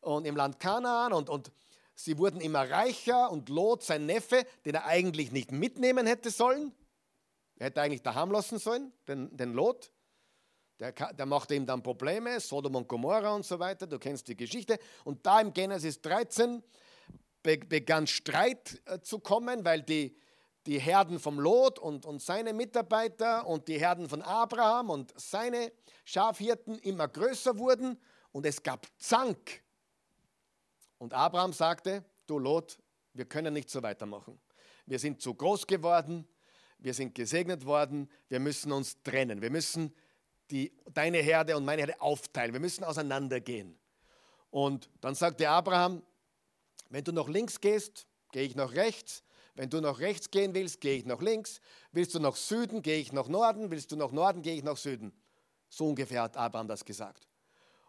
[0.00, 1.52] und im Land Kanaan und, und
[1.94, 6.72] sie wurden immer reicher und Lot, sein Neffe, den er eigentlich nicht mitnehmen hätte sollen,
[7.56, 9.92] er hätte eigentlich daheim lassen sollen, den, den Lot,
[10.80, 14.36] der, der machte ihm dann Probleme, Sodom und Gomorra und so weiter, du kennst die
[14.36, 14.78] Geschichte.
[15.04, 16.62] Und da im Genesis 13
[17.42, 20.16] begann Streit äh, zu kommen, weil die,
[20.66, 25.72] die Herden vom Lot und, und seine Mitarbeiter und die Herden von Abraham und seine
[26.04, 28.00] Schafhirten immer größer wurden
[28.32, 29.62] und es gab Zank.
[30.98, 32.78] Und Abraham sagte, du Lot,
[33.12, 34.40] wir können nicht so weitermachen.
[34.86, 36.26] Wir sind zu groß geworden,
[36.78, 39.94] wir sind gesegnet worden, wir müssen uns trennen, wir müssen
[40.54, 42.52] die, deine Herde und meine Herde aufteilen.
[42.52, 43.76] Wir müssen auseinandergehen.
[44.50, 46.00] Und dann sagte Abraham,
[46.90, 49.24] wenn du nach links gehst, gehe ich nach rechts.
[49.56, 51.60] Wenn du nach rechts gehen willst, gehe ich nach links.
[51.90, 53.72] Willst du nach Süden, gehe ich nach Norden.
[53.72, 55.12] Willst du nach Norden, gehe ich nach Süden.
[55.68, 57.26] So ungefähr hat Abraham das gesagt.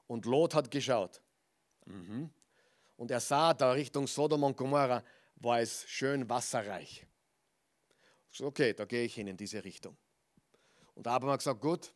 [0.07, 1.21] Und Lot hat geschaut.
[1.85, 2.31] Mhm.
[2.97, 5.03] Und er sah da Richtung Sodom und Gomorra,
[5.35, 7.05] war es schön wasserreich.
[8.39, 9.95] Okay, da gehe ich hin in diese Richtung.
[10.95, 11.93] Und Abraham hat gesagt, gut,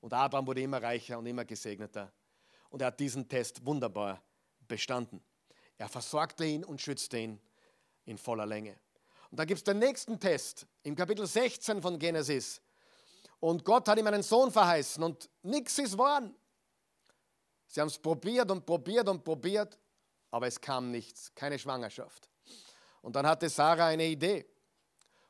[0.00, 2.12] und Abraham wurde immer reicher und immer gesegneter.
[2.70, 4.22] Und er hat diesen Test wunderbar
[4.66, 5.22] bestanden.
[5.76, 7.40] Er versorgte ihn und schützte ihn
[8.04, 8.76] in voller Länge.
[9.30, 12.60] Und da gibt es den nächsten Test im Kapitel 16 von Genesis.
[13.40, 16.22] Und Gott hat ihm einen Sohn verheißen und nichts ist wahr.
[17.66, 19.78] Sie haben es probiert und probiert und probiert
[20.30, 22.28] aber es kam nichts, keine Schwangerschaft.
[23.02, 24.46] Und dann hatte Sarah eine Idee,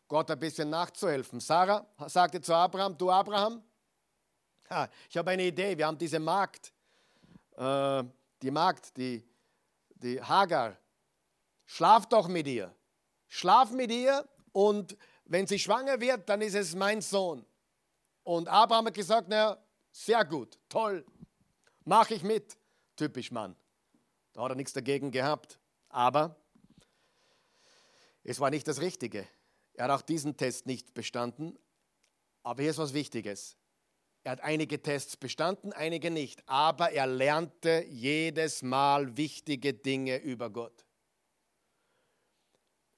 [0.09, 1.41] Gott ein bisschen nachzuhelfen.
[1.41, 3.63] Sarah sagte zu Abraham, du Abraham,
[5.09, 6.73] ich habe eine Idee, wir haben diese Magd,
[7.57, 8.05] äh,
[8.43, 9.25] die Magd, die,
[9.91, 10.77] die Hagar,
[11.67, 12.75] schlaf doch mit ihr.
[13.27, 17.45] Schlaf mit ihr und wenn sie schwanger wird, dann ist es mein Sohn.
[18.23, 19.59] Und Abraham hat gesagt, naja,
[19.91, 21.05] sehr gut, toll,
[21.85, 22.57] mache ich mit.
[22.97, 23.55] Typisch Mann.
[24.33, 25.59] Da hat er nichts dagegen gehabt.
[25.89, 26.37] Aber
[28.25, 29.27] es war nicht das Richtige.
[29.75, 31.59] Er hat auch diesen Test nicht bestanden.
[32.43, 33.58] Aber hier ist was Wichtiges.
[34.29, 36.47] Er hat einige Tests bestanden, einige nicht.
[36.47, 40.85] Aber er lernte jedes Mal wichtige Dinge über Gott.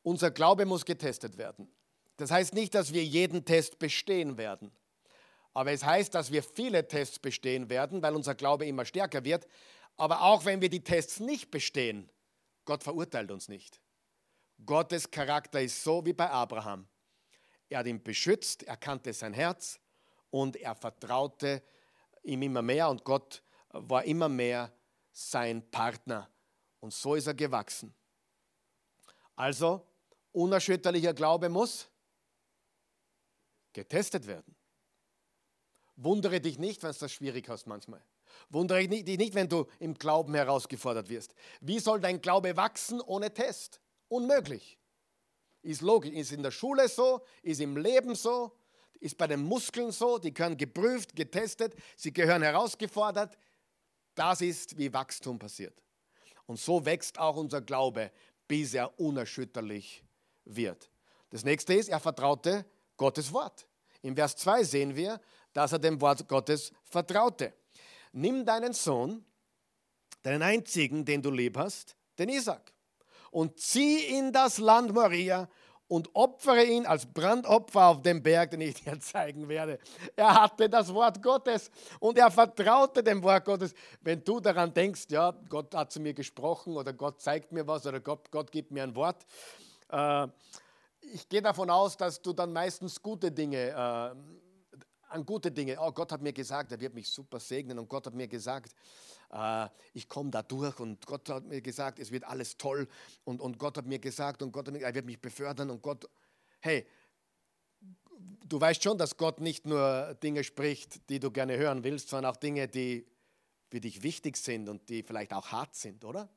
[0.02, 1.72] Unser Glaube muss getestet werden.
[2.16, 4.72] Das heißt nicht, dass wir jeden Test bestehen werden.
[5.54, 9.46] Aber es heißt, dass wir viele Tests bestehen werden, weil unser Glaube immer stärker wird.
[9.96, 12.10] Aber auch wenn wir die Tests nicht bestehen,
[12.64, 13.80] Gott verurteilt uns nicht.
[14.66, 16.88] Gottes Charakter ist so wie bei Abraham.
[17.68, 19.78] Er hat ihn beschützt, er kannte sein Herz
[20.30, 21.62] und er vertraute
[22.22, 24.72] ihm immer mehr und Gott war immer mehr
[25.12, 26.28] sein Partner.
[26.80, 27.94] Und so ist er gewachsen.
[29.36, 29.86] Also,
[30.32, 31.88] unerschütterlicher Glaube muss
[33.72, 34.54] getestet werden.
[35.96, 38.02] Wundere dich nicht, wenn du das schwierig hast manchmal.
[38.48, 41.34] Wundere dich nicht, wenn du im Glauben herausgefordert wirst.
[41.60, 43.80] Wie soll dein Glaube wachsen ohne Test?
[44.08, 44.78] Unmöglich.
[45.62, 48.56] Ist logisch, ist in der Schule so, ist im Leben so,
[49.00, 53.36] ist bei den Muskeln so, die können geprüft, getestet, sie gehören herausgefordert.
[54.14, 55.82] Das ist, wie Wachstum passiert.
[56.46, 58.12] Und so wächst auch unser Glaube,
[58.46, 60.04] bis er unerschütterlich
[60.44, 60.90] wird.
[61.30, 63.66] Das nächste ist, er vertraute Gottes Wort.
[64.02, 65.20] Im Vers 2 sehen wir,
[65.52, 67.54] dass er dem Wort Gottes vertraute.
[68.12, 69.24] Nimm deinen Sohn,
[70.22, 72.72] deinen einzigen, den du lieb hast, den Isaac,
[73.30, 75.48] und zieh in das Land Moria
[75.90, 79.80] und opfere ihn als Brandopfer auf dem Berg, den ich dir zeigen werde.
[80.14, 83.74] Er hatte das Wort Gottes und er vertraute dem Wort Gottes.
[84.00, 87.84] Wenn du daran denkst, ja, Gott hat zu mir gesprochen oder Gott zeigt mir was
[87.86, 89.26] oder Gott, Gott gibt mir ein Wort,
[89.90, 90.28] äh,
[91.12, 94.14] ich gehe davon aus, dass du dann meistens gute Dinge äh,
[95.10, 95.76] an gute Dinge.
[95.80, 98.74] Oh, Gott hat mir gesagt, er wird mich super segnen und Gott hat mir gesagt,
[99.30, 102.88] äh, ich komme da durch und Gott hat mir gesagt, es wird alles toll
[103.24, 105.82] und, und Gott hat mir gesagt und Gott hat mir, er wird mich befördern und
[105.82, 106.08] Gott,
[106.60, 106.86] hey,
[108.46, 112.32] du weißt schon, dass Gott nicht nur Dinge spricht, die du gerne hören willst, sondern
[112.32, 113.06] auch Dinge, die
[113.68, 116.28] für dich wichtig sind und die vielleicht auch hart sind, oder?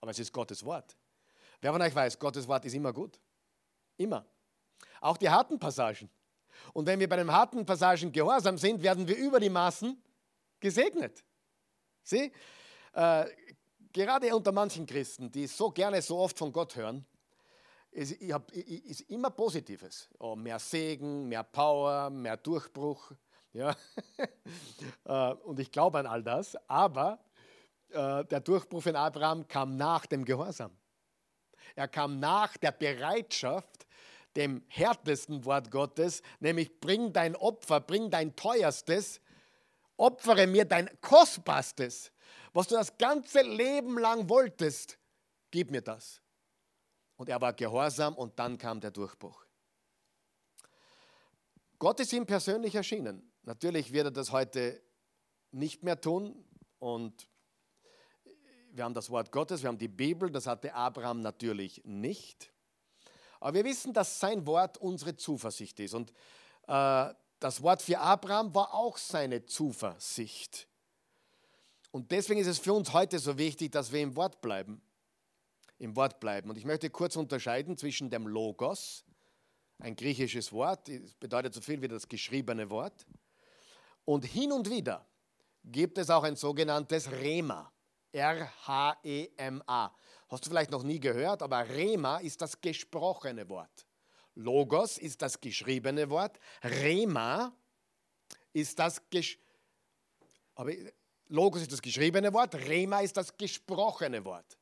[0.00, 0.96] Aber es ist Gottes Wort.
[1.60, 3.18] Wer von euch weiß, Gottes Wort ist immer gut.
[3.96, 4.26] Immer.
[5.00, 6.10] Auch die harten Passagen.
[6.72, 10.00] Und wenn wir bei den harten Passagen gehorsam sind, werden wir über die Maßen
[10.60, 11.24] gesegnet.
[12.02, 12.32] Sieh,
[12.92, 13.24] äh,
[13.92, 17.04] gerade unter manchen Christen, die so gerne so oft von Gott hören,
[17.90, 20.08] ist, ist immer Positives.
[20.18, 23.12] Oh, mehr Segen, mehr Power, mehr Durchbruch.
[23.52, 23.74] Ja?
[25.06, 27.18] Äh, und ich glaube an all das, aber
[27.90, 30.70] äh, der Durchbruch von Abraham kam nach dem Gehorsam.
[31.74, 33.86] Er kam nach der Bereitschaft,
[34.36, 39.20] dem härtesten Wort Gottes, nämlich bring dein Opfer, bring dein teuerstes,
[39.96, 42.12] opfere mir dein kostbarstes,
[42.52, 44.98] was du das ganze Leben lang wolltest,
[45.50, 46.20] gib mir das.
[47.16, 49.44] Und er war gehorsam und dann kam der Durchbruch.
[51.78, 53.30] Gott ist ihm persönlich erschienen.
[53.42, 54.82] Natürlich wird er das heute
[55.52, 56.44] nicht mehr tun
[56.78, 57.28] und
[58.72, 62.53] wir haben das Wort Gottes, wir haben die Bibel, das hatte Abraham natürlich nicht.
[63.44, 65.92] Aber wir wissen, dass sein Wort unsere Zuversicht ist.
[65.92, 66.12] Und
[66.66, 70.66] äh, das Wort für Abraham war auch seine Zuversicht.
[71.90, 74.80] Und deswegen ist es für uns heute so wichtig, dass wir im Wort bleiben.
[75.76, 76.48] Im Wort bleiben.
[76.48, 79.04] Und ich möchte kurz unterscheiden zwischen dem Logos,
[79.78, 80.88] ein griechisches Wort,
[81.20, 83.04] bedeutet so viel wie das geschriebene Wort.
[84.06, 85.06] Und hin und wieder
[85.62, 87.70] gibt es auch ein sogenanntes Rema.
[88.10, 89.94] R-H-E-M-A.
[90.34, 93.86] Hast du vielleicht noch nie gehört, aber Rema ist das gesprochene Wort.
[94.34, 96.40] Logos ist das geschriebene Wort.
[96.64, 97.52] Rema
[98.52, 99.38] ist das Gesch
[101.28, 104.58] Logos ist das geschriebene Wort, Rema ist das gesprochene Wort.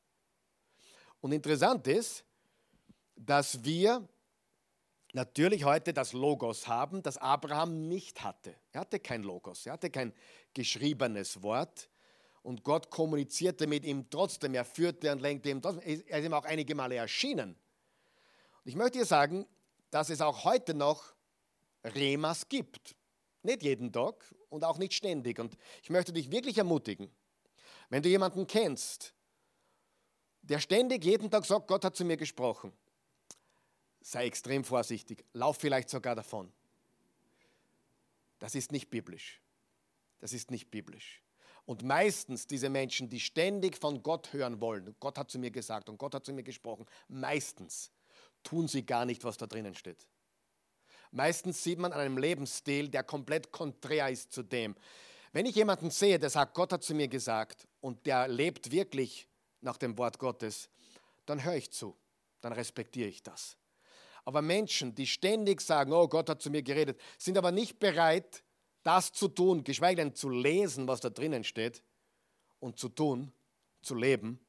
[1.21, 2.23] Und interessant ist,
[3.15, 4.07] dass wir
[5.13, 8.55] natürlich heute das Logos haben, das Abraham nicht hatte.
[8.71, 10.13] Er hatte kein Logos, er hatte kein
[10.53, 11.89] geschriebenes Wort
[12.43, 14.53] und Gott kommunizierte mit ihm trotzdem.
[14.53, 16.03] Er führte und lenkte ihm trotzdem.
[16.07, 17.51] Er ist ihm auch einige Male erschienen.
[17.51, 19.47] Und ich möchte dir sagen,
[19.89, 21.13] dass es auch heute noch
[21.83, 22.95] Remas gibt.
[23.43, 25.39] Nicht jeden Tag und auch nicht ständig.
[25.39, 27.09] Und ich möchte dich wirklich ermutigen,
[27.89, 29.13] wenn du jemanden kennst,
[30.41, 32.73] der ständig jeden Tag sagt, Gott hat zu mir gesprochen,
[34.01, 36.51] sei extrem vorsichtig, lauf vielleicht sogar davon.
[38.39, 39.39] Das ist nicht biblisch.
[40.19, 41.22] Das ist nicht biblisch.
[41.65, 45.87] Und meistens diese Menschen, die ständig von Gott hören wollen, Gott hat zu mir gesagt
[45.89, 47.91] und Gott hat zu mir gesprochen, meistens
[48.43, 50.07] tun sie gar nicht, was da drinnen steht.
[51.11, 54.75] Meistens sieht man an einem Lebensstil, der komplett konträr ist zu dem.
[55.31, 59.27] Wenn ich jemanden sehe, der sagt, Gott hat zu mir gesagt und der lebt wirklich
[59.61, 60.69] nach dem Wort Gottes,
[61.25, 61.95] dann höre ich zu,
[62.41, 63.57] dann respektiere ich das.
[64.25, 68.43] Aber Menschen, die ständig sagen, oh Gott hat zu mir geredet, sind aber nicht bereit,
[68.83, 71.83] das zu tun, geschweige denn zu lesen, was da drinnen steht
[72.59, 73.33] und zu tun,
[73.81, 74.39] zu leben,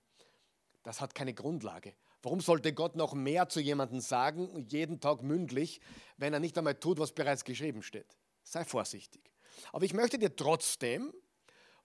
[0.82, 1.94] das hat keine Grundlage.
[2.22, 5.80] Warum sollte Gott noch mehr zu jemandem sagen, jeden Tag mündlich,
[6.16, 8.16] wenn er nicht einmal tut, was bereits geschrieben steht?
[8.42, 9.30] Sei vorsichtig.
[9.72, 11.12] Aber ich möchte dir trotzdem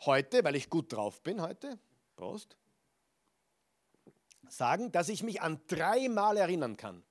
[0.06, 1.78] heute, weil ich gut drauf bin heute,
[2.16, 2.58] Prost,
[4.48, 7.04] sagen, dass ich mich an dreimal erinnern kann,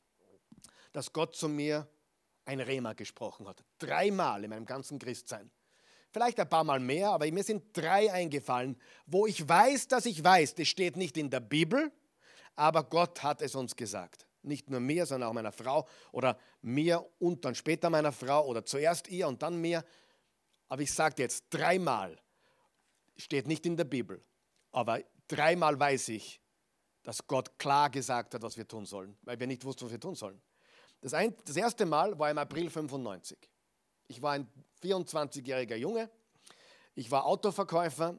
[0.93, 1.87] dass Gott zu mir
[2.49, 3.63] ein Rema gesprochen hat.
[3.79, 5.51] Dreimal in meinem ganzen Christsein.
[6.11, 10.25] Vielleicht ein paar Mal mehr, aber mir sind drei eingefallen, wo ich weiß, dass ich
[10.25, 11.93] weiß, das steht nicht in der Bibel,
[12.57, 14.27] aber Gott hat es uns gesagt.
[14.43, 18.65] Nicht nur mir, sondern auch meiner Frau oder mir und dann später meiner Frau oder
[18.65, 19.85] zuerst ihr und dann mir.
[20.69, 22.19] Aber ich sage jetzt dreimal,
[23.19, 24.25] steht nicht in der Bibel,
[24.73, 26.41] aber dreimal weiß ich,
[27.03, 30.01] dass Gott klar gesagt hat, was wir tun sollen, weil wir nicht wussten, was wir
[30.01, 30.41] tun sollen.
[31.01, 33.39] Das, ein, das erste Mal war im April 95.
[34.09, 34.49] Ich war ein
[34.83, 36.11] 24-jähriger Junge.
[36.95, 38.19] Ich war Autoverkäufer,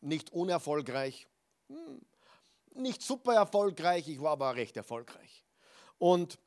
[0.00, 1.26] nicht unerfolgreich,
[1.68, 2.00] hm,
[2.74, 5.44] nicht super erfolgreich, ich war aber recht erfolgreich.
[5.98, 6.38] Und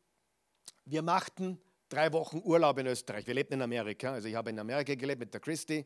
[0.86, 3.26] wir machten drei Wochen Urlaub in Österreich.
[3.26, 5.86] Wir lebten in Amerika, also ich habe in Amerika gelebt mit der Christi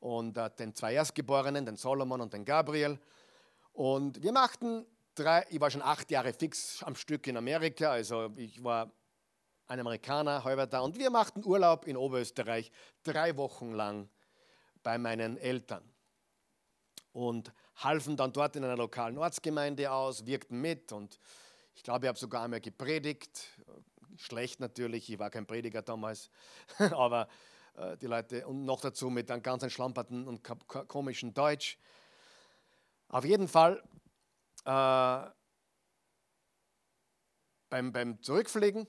[0.00, 2.98] und äh, den zwei Erstgeborenen, den Solomon und den Gabriel.
[3.72, 8.30] Und wir machten drei, ich war schon acht Jahre fix am Stück in Amerika, also
[8.36, 8.92] ich war
[9.68, 10.80] ein Amerikaner, halber da.
[10.80, 14.08] Und wir machten Urlaub in Oberösterreich drei Wochen lang
[14.82, 15.84] bei meinen Eltern.
[17.12, 20.92] Und halfen dann dort in einer lokalen Ortsgemeinde aus, wirkten mit.
[20.92, 21.20] Und
[21.74, 23.58] ich glaube, ich habe sogar einmal gepredigt.
[24.16, 26.30] Schlecht natürlich, ich war kein Prediger damals.
[26.78, 27.28] Aber
[27.76, 30.42] äh, die Leute, und noch dazu mit einem ganz schlamperten und
[30.88, 31.78] komischen Deutsch.
[33.08, 33.82] Auf jeden Fall
[34.64, 35.30] äh,
[37.68, 38.86] beim, beim Zurückfliegen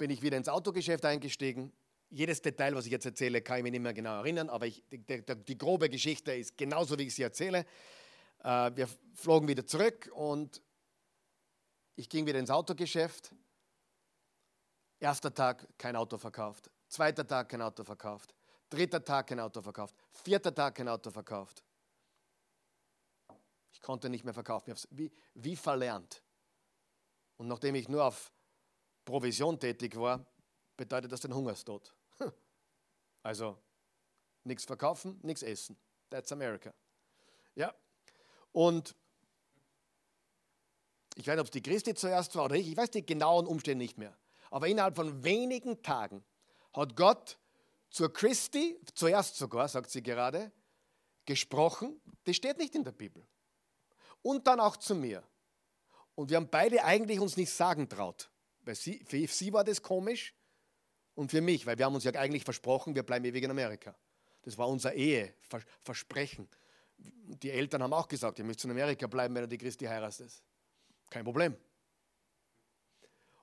[0.00, 1.74] bin ich wieder ins Autogeschäft eingestiegen.
[2.08, 4.82] Jedes Detail, was ich jetzt erzähle, kann ich mich nicht mehr genau erinnern, aber ich,
[4.90, 7.66] die, die, die, grobe Geschichte ist genauso, wie ich sie erzähle.
[8.42, 10.62] Äh, wir flogen wieder zurück und
[11.96, 13.34] ich ging wieder ins Autogeschäft.
[15.00, 16.70] Erster Tag kein Auto verkauft.
[16.88, 18.34] Zweiter Tag kein Auto verkauft.
[18.70, 19.94] Dritter Tag kein Auto verkauft.
[20.24, 21.62] Vierter Tag kein Auto verkauft.
[23.74, 24.74] Ich konnte nicht mehr verkaufen.
[24.88, 26.22] Wie, wie verlernt.
[27.36, 28.32] Und nachdem ich nur auf
[29.04, 30.24] Provision tätig war,
[30.76, 31.94] bedeutet das den Hungerstod.
[33.22, 33.58] Also
[34.44, 35.76] nichts verkaufen, nichts essen.
[36.08, 36.72] That's America.
[37.54, 37.74] Ja.
[38.52, 38.96] Und
[41.16, 43.46] ich weiß nicht, ob es die Christi zuerst war oder ich, ich weiß die genauen
[43.46, 44.16] Umstände nicht mehr.
[44.50, 46.24] Aber innerhalb von wenigen Tagen
[46.72, 47.38] hat Gott
[47.90, 50.50] zur Christi, zuerst sogar, sagt sie gerade,
[51.26, 52.00] gesprochen.
[52.24, 53.26] Das steht nicht in der Bibel.
[54.22, 55.22] Und dann auch zu mir.
[56.14, 58.29] Und wir haben beide eigentlich uns nicht sagen traut.
[58.62, 60.34] Weil sie, für sie war das komisch
[61.14, 63.94] und für mich, weil wir haben uns ja eigentlich versprochen, wir bleiben ewig in Amerika.
[64.42, 66.48] Das war unser Eheversprechen.
[66.98, 70.42] Die Eltern haben auch gesagt, ihr müsst in Amerika bleiben, wenn du die Christi heiratest.
[71.08, 71.56] Kein Problem.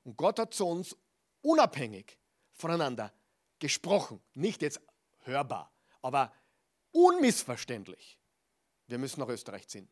[0.03, 0.95] Und Gott hat zu uns
[1.41, 2.17] unabhängig
[2.53, 3.13] voneinander
[3.59, 4.21] gesprochen.
[4.33, 4.79] Nicht jetzt
[5.23, 6.31] hörbar, aber
[6.91, 8.17] unmissverständlich.
[8.87, 9.89] Wir müssen nach Österreich ziehen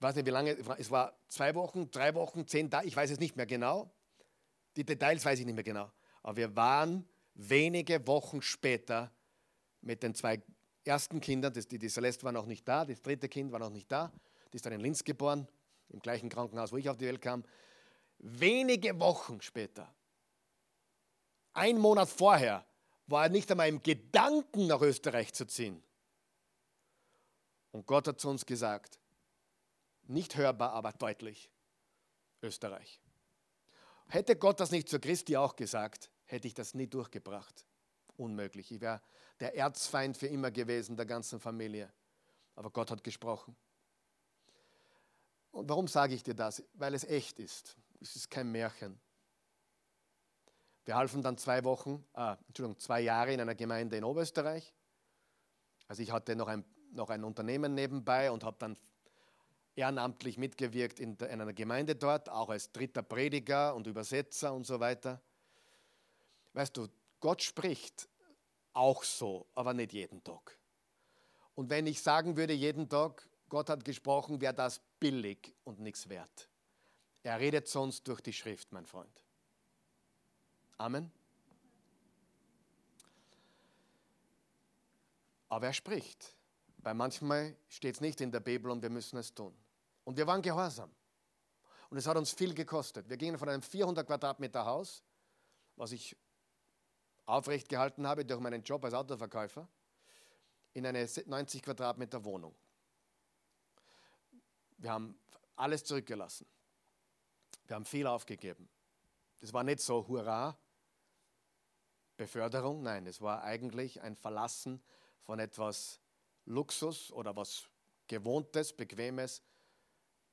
[0.00, 3.18] weiß nicht wie lange, es war zwei Wochen, drei Wochen, zehn Tage, ich weiß es
[3.18, 3.90] nicht mehr genau.
[4.76, 5.90] Die Details weiß ich nicht mehr genau.
[6.22, 9.12] Aber wir waren wenige Wochen später
[9.80, 10.42] mit den zwei
[10.84, 13.70] ersten Kindern, das, die, die Celeste war noch nicht da, das dritte Kind war noch
[13.70, 14.12] nicht da,
[14.52, 15.48] die ist dann in Linz geboren,
[15.90, 17.44] im gleichen Krankenhaus, wo ich auf die Welt kam.
[18.18, 19.92] Wenige Wochen später,
[21.52, 22.64] ein Monat vorher,
[23.06, 25.82] war er nicht einmal im Gedanken nach Österreich zu ziehen.
[27.70, 28.98] Und Gott hat zu uns gesagt,
[30.08, 31.50] nicht hörbar, aber deutlich.
[32.42, 33.00] Österreich.
[34.08, 37.66] Hätte Gott das nicht zur Christi auch gesagt, hätte ich das nie durchgebracht.
[38.16, 38.70] Unmöglich.
[38.70, 39.00] Ich wäre
[39.40, 41.92] der Erzfeind für immer gewesen der ganzen Familie.
[42.54, 43.56] Aber Gott hat gesprochen.
[45.50, 46.62] Und warum sage ich dir das?
[46.74, 47.76] Weil es echt ist.
[48.00, 49.00] Es ist kein Märchen.
[50.84, 54.74] Wir halfen dann zwei Wochen, äh, Entschuldigung, zwei Jahre in einer Gemeinde in Oberösterreich.
[55.88, 58.76] Also ich hatte noch ein, noch ein Unternehmen nebenbei und habe dann
[59.76, 64.80] ehrenamtlich mitgewirkt in, in einer Gemeinde dort, auch als dritter Prediger und Übersetzer und so
[64.80, 65.20] weiter.
[66.52, 66.88] Weißt du,
[67.20, 68.08] Gott spricht
[68.72, 70.58] auch so, aber nicht jeden Tag.
[71.54, 76.08] Und wenn ich sagen würde, jeden Tag, Gott hat gesprochen, wäre das billig und nichts
[76.08, 76.48] wert.
[77.22, 79.24] Er redet sonst durch die Schrift, mein Freund.
[80.76, 81.10] Amen.
[85.48, 86.36] Aber er spricht.
[86.78, 89.56] Weil manchmal steht es nicht in der Bibel und wir müssen es tun.
[90.04, 90.90] Und wir waren gehorsam.
[91.90, 93.08] Und es hat uns viel gekostet.
[93.08, 95.02] Wir gingen von einem 400 Quadratmeter Haus,
[95.76, 96.16] was ich
[97.26, 99.66] aufrecht gehalten habe durch meinen Job als Autoverkäufer,
[100.74, 102.54] in eine 90 Quadratmeter Wohnung.
[104.78, 105.18] Wir haben
[105.56, 106.46] alles zurückgelassen.
[107.66, 108.68] Wir haben viel aufgegeben.
[109.40, 110.56] Das war nicht so Hurra,
[112.16, 114.82] Beförderung, nein, es war eigentlich ein Verlassen
[115.22, 116.00] von etwas
[116.44, 117.64] Luxus oder was
[118.06, 119.42] Gewohntes, Bequemes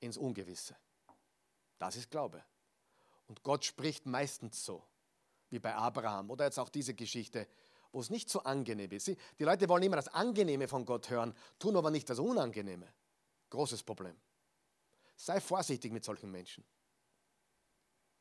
[0.02, 0.76] ins Ungewisse.
[1.80, 2.44] Das ist Glaube.
[3.28, 4.84] Und Gott spricht meistens so,
[5.50, 7.48] wie bei Abraham oder jetzt auch diese Geschichte,
[7.92, 9.08] wo es nicht so angenehm ist.
[9.08, 12.88] Die Leute wollen immer das Angenehme von Gott hören, tun aber nicht das Unangenehme.
[13.50, 14.20] Großes Problem.
[15.16, 16.64] Sei vorsichtig mit solchen Menschen.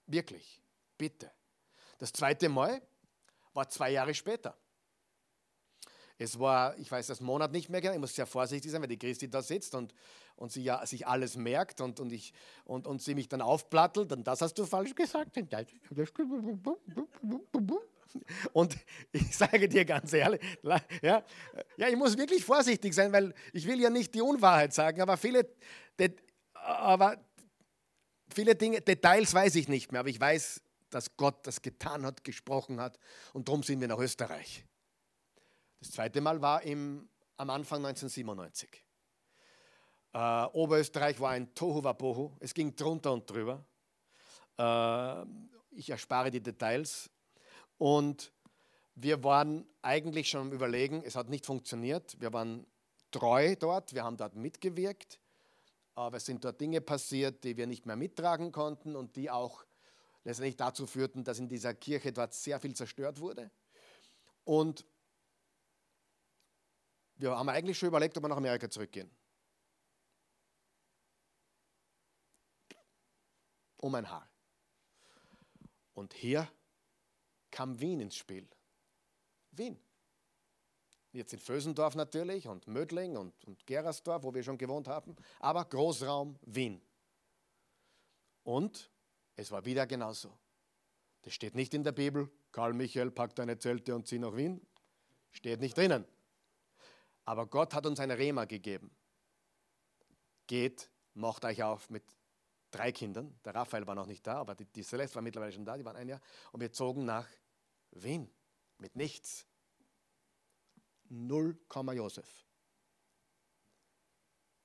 [0.07, 0.61] Wirklich,
[0.99, 1.31] bitte.
[1.99, 2.83] Das zweite Mal
[3.53, 4.57] war zwei Jahre später.
[6.23, 8.89] Es war, ich weiß das Monat nicht mehr genau, ich muss sehr vorsichtig sein, weil
[8.89, 9.95] die Christi da sitzt und,
[10.37, 14.13] und sie ja sich alles merkt und, und, ich, und, und sie mich dann aufplattelt
[14.13, 15.35] und das hast du falsch gesagt.
[18.53, 18.77] Und
[19.13, 20.43] ich sage dir ganz ehrlich,
[21.01, 21.25] ja,
[21.79, 25.17] ja, ich muss wirklich vorsichtig sein, weil ich will ja nicht die Unwahrheit sagen, aber
[25.17, 25.49] viele,
[26.53, 27.17] aber
[28.35, 30.61] viele Dinge, Details weiß ich nicht mehr, aber ich weiß,
[30.91, 32.99] dass Gott das getan hat, gesprochen hat
[33.33, 34.67] und darum sind wir nach Österreich.
[35.81, 37.09] Das zweite Mal war im,
[37.39, 38.85] am Anfang 1997.
[40.13, 42.37] Äh, Oberösterreich war ein Tohuwabohu.
[42.39, 43.65] Es ging drunter und drüber.
[44.59, 45.25] Äh,
[45.71, 47.09] ich erspare die Details.
[47.79, 48.31] Und
[48.95, 52.21] wir waren eigentlich schon am Überlegen, es hat nicht funktioniert.
[52.21, 52.67] Wir waren
[53.11, 55.19] treu dort, wir haben dort mitgewirkt.
[55.95, 59.65] Aber es sind dort Dinge passiert, die wir nicht mehr mittragen konnten und die auch
[60.25, 63.51] letztendlich dazu führten, dass in dieser Kirche dort sehr viel zerstört wurde.
[64.45, 64.85] Und
[67.21, 69.11] wir haben eigentlich schon überlegt, ob wir nach Amerika zurückgehen.
[73.77, 74.29] Um ein Haar.
[75.95, 76.51] Und hier
[77.51, 78.49] kam Wien ins Spiel.
[79.53, 79.79] Wien.
[81.13, 85.65] Jetzt in Vösendorf natürlich und Mödling und, und Gerersdorf, wo wir schon gewohnt haben, aber
[85.65, 86.81] Großraum Wien.
[88.45, 88.91] Und
[89.35, 90.39] es war wieder genauso.
[91.23, 92.31] Das steht nicht in der Bibel.
[92.53, 94.65] Karl Michael, pack deine Zelte und zieh nach Wien.
[95.33, 96.05] Steht nicht drinnen.
[97.31, 98.91] Aber Gott hat uns ein Rema gegeben.
[100.49, 102.03] Geht, macht euch auf mit
[102.73, 103.39] drei Kindern.
[103.45, 105.85] Der Raphael war noch nicht da, aber die, die Celeste war mittlerweile schon da, die
[105.85, 106.21] waren ein Jahr.
[106.51, 107.29] Und wir zogen nach
[107.93, 108.29] Wien
[108.79, 109.47] mit nichts.
[111.05, 112.49] Null Komma Josef.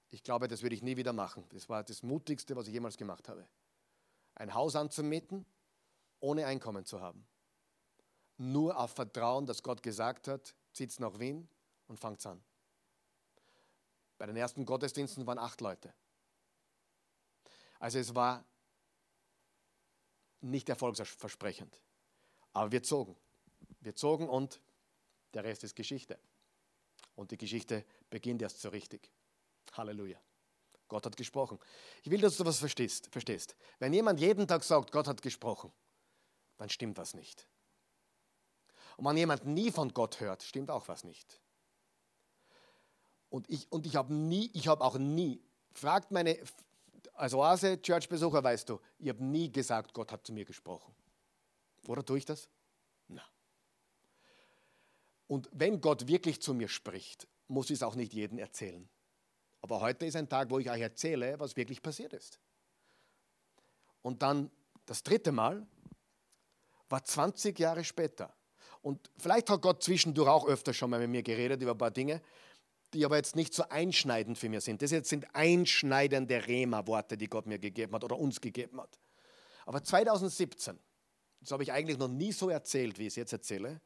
[0.09, 1.45] Ich glaube, das würde ich nie wieder machen.
[1.49, 3.47] Das war das Mutigste, was ich jemals gemacht habe.
[4.33, 5.45] Ein Haus anzumieten,
[6.19, 7.27] ohne Einkommen zu haben.
[8.37, 11.47] Nur auf Vertrauen, dass Gott gesagt hat, zieht nach Wien
[11.85, 12.43] und fangt an.
[14.17, 15.93] Bei den ersten Gottesdiensten waren acht Leute.
[17.79, 18.45] Also es war
[20.41, 21.79] nicht erfolgsversprechend.
[22.53, 23.15] Aber wir zogen.
[23.81, 24.61] Wir zogen und
[25.33, 26.17] der Rest ist Geschichte.
[27.15, 29.11] Und die Geschichte beginnt erst so richtig.
[29.73, 30.19] Halleluja.
[30.87, 31.59] Gott hat gesprochen.
[32.03, 33.09] Ich will, dass du was verstehst.
[33.11, 33.55] verstehst.
[33.79, 35.71] Wenn jemand jeden Tag sagt, Gott hat gesprochen,
[36.57, 37.47] dann stimmt was nicht.
[38.97, 41.41] Und wenn jemand nie von Gott hört, stimmt auch was nicht.
[43.35, 45.41] Und ich, und ich habe nie, ich habe auch nie,
[45.73, 46.39] fragt meine,
[47.15, 50.95] als Oase Church-Besucher weißt du, ich habe nie gesagt, Gott hat zu mir gesprochen.
[51.85, 52.47] Oder tue ich das?
[53.09, 53.21] Na.
[55.27, 58.87] Und wenn Gott wirklich zu mir spricht, muss ich es auch nicht jedem erzählen.
[59.61, 62.39] Aber heute ist ein Tag, wo ich euch erzähle, was wirklich passiert ist.
[64.01, 64.49] Und dann
[64.85, 65.67] das dritte Mal
[66.87, 68.33] war 20 Jahre später.
[68.81, 71.91] Und vielleicht hat Gott zwischendurch auch öfter schon mal mit mir geredet über ein paar
[71.91, 72.21] Dinge
[72.95, 74.81] die aber jetzt nicht so einschneidend für mich sind.
[74.81, 78.97] Das jetzt sind einschneidende Rema-Worte, die Gott mir gegeben hat oder uns gegeben hat.
[79.65, 80.79] Aber 2017,
[81.41, 83.81] das habe ich eigentlich noch nie so erzählt, wie ich es jetzt erzähle.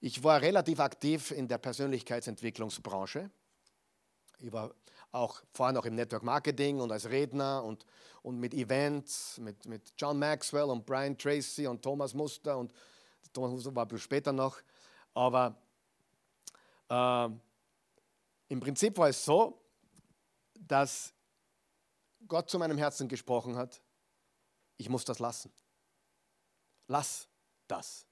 [0.00, 3.30] Ich war relativ aktiv in der Persönlichkeitsentwicklungsbranche.
[4.38, 4.74] Ich war
[5.12, 7.84] auch vorher noch im Network Marketing und als Redner und,
[8.22, 12.72] und mit Events, mit, mit John Maxwell und Brian Tracy und Thomas Muster und
[13.32, 14.60] Thomas Muster war später noch.
[15.12, 15.56] Aber
[16.88, 17.28] äh,
[18.48, 19.60] im Prinzip war es so,
[20.54, 21.14] dass
[22.26, 23.82] Gott zu meinem Herzen gesprochen hat,
[24.76, 25.52] ich muss das lassen.
[26.86, 27.28] Lass
[27.66, 28.06] das.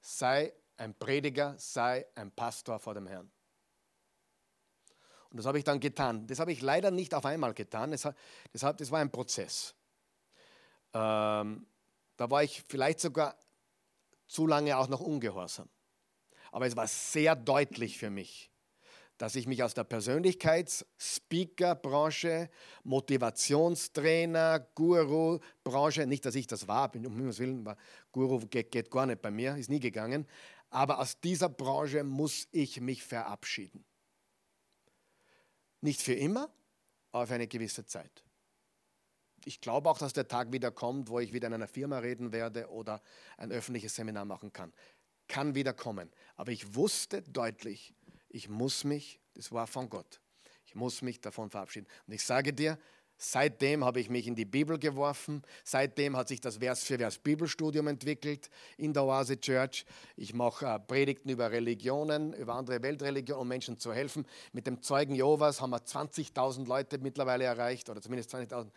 [0.00, 3.30] Sei ein Prediger, sei ein Pastor vor dem Herrn.
[5.30, 6.26] Und das habe ich dann getan.
[6.26, 7.92] Das habe ich leider nicht auf einmal getan.
[7.92, 8.08] Das,
[8.52, 9.74] das war ein Prozess.
[10.92, 11.66] Ähm,
[12.16, 13.36] da war ich vielleicht sogar
[14.26, 15.68] zu lange auch noch ungehorsam.
[16.50, 18.50] Aber es war sehr deutlich für mich,
[19.20, 22.48] dass ich mich aus der Persönlichkeits-Speaker-Branche,
[22.84, 27.68] Motivationstrainer, Guru-Branche, nicht, dass ich das war, um Himmels Willen,
[28.12, 30.26] Guru geht, geht gar nicht bei mir, ist nie gegangen,
[30.70, 33.84] aber aus dieser Branche muss ich mich verabschieden.
[35.82, 36.48] Nicht für immer,
[37.12, 38.24] aber für eine gewisse Zeit.
[39.44, 42.32] Ich glaube auch, dass der Tag wieder kommt, wo ich wieder in einer Firma reden
[42.32, 43.02] werde oder
[43.36, 44.72] ein öffentliches Seminar machen kann.
[45.28, 46.10] Kann wieder kommen.
[46.36, 47.94] Aber ich wusste deutlich,
[48.30, 50.20] ich muss mich, das war von Gott,
[50.64, 51.86] ich muss mich davon verabschieden.
[52.06, 52.78] Und ich sage dir,
[53.22, 55.42] Seitdem habe ich mich in die Bibel geworfen.
[55.62, 59.84] Seitdem hat sich das Vers für Vers Bibelstudium entwickelt in der Oase Church.
[60.16, 64.24] Ich mache äh, Predigten über Religionen, über andere Weltreligionen, um Menschen zu helfen.
[64.52, 68.72] Mit dem Zeugen Jehovas haben wir 20.000 Leute mittlerweile erreicht oder zumindest 20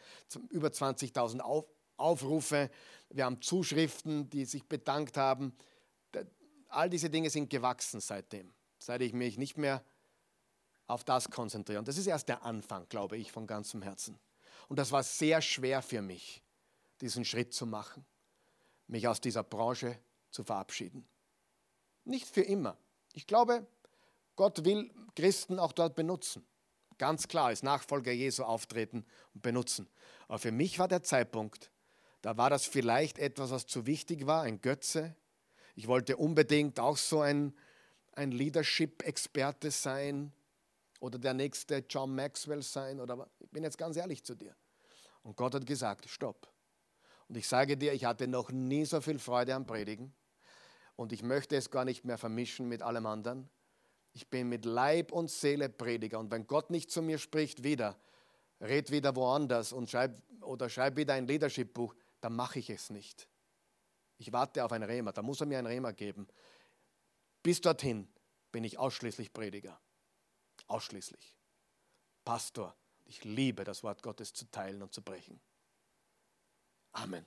[0.49, 1.63] über 20.000 Auf,
[1.95, 2.69] Aufrufe.
[3.11, 5.55] Wir haben Zuschriften, die sich bedankt haben.
[6.67, 8.53] All diese Dinge sind gewachsen seitdem,
[8.85, 9.83] seit ich mich nicht mehr
[10.87, 11.79] auf das konzentriere.
[11.79, 14.19] Und das ist erst der Anfang, glaube ich, von ganzem Herzen.
[14.67, 16.43] Und das war sehr schwer für mich,
[17.01, 18.05] diesen Schritt zu machen,
[18.87, 19.97] mich aus dieser Branche
[20.29, 21.07] zu verabschieden.
[22.03, 22.77] Nicht für immer.
[23.13, 23.65] Ich glaube,
[24.35, 26.45] Gott will Christen auch dort benutzen.
[26.97, 29.89] Ganz klar, als Nachfolger Jesu auftreten und benutzen.
[30.27, 31.71] Aber für mich war der Zeitpunkt,
[32.21, 35.15] da war das vielleicht etwas, was zu wichtig war, ein Götze.
[35.75, 37.53] Ich wollte unbedingt auch so ein,
[38.15, 40.33] ein Leadership-Experte sein,
[41.03, 44.55] oder der nächste John Maxwell sein oder ich bin jetzt ganz ehrlich zu dir.
[45.21, 46.49] Und Gott hat gesagt, stopp.
[47.27, 50.13] Und ich sage dir, ich hatte noch nie so viel Freude am Predigen
[50.95, 53.49] und ich möchte es gar nicht mehr vermischen mit allem anderen.
[54.13, 57.99] Ich bin mit Leib und Seele Prediger und wenn Gott nicht zu mir spricht wieder,
[58.61, 63.27] red wieder woanders und schreib oder schreib wieder ein Leadership-Buch, dann mache ich es nicht.
[64.19, 66.27] Ich warte auf ein Rema, da muss er mir ein Rema geben.
[67.43, 68.07] Bis dorthin
[68.51, 69.79] bin ich ausschließlich Prediger.
[70.67, 71.35] Ausschließlich.
[72.23, 72.73] Pastor,
[73.05, 75.39] ich liebe das Wort Gottes zu teilen und zu brechen.
[76.93, 77.25] Amen.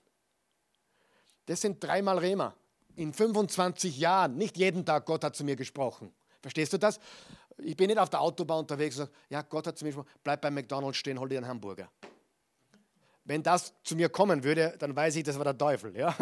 [1.45, 2.55] Das sind dreimal Rema.
[2.97, 6.14] In 25 Jahren, nicht jeden Tag, Gott hat zu mir gesprochen.
[6.41, 6.99] Verstehst du das?
[7.59, 10.09] Ich bin nicht auf der Autobahn unterwegs und sage, ja, Gott hat zu mir gesprochen,
[10.25, 11.91] bleib bei McDonalds stehen, hol dir einen Hamburger.
[13.25, 15.95] Wenn das zu mir kommen würde, dann weiß ich, das war der Teufel.
[15.97, 16.17] Ja?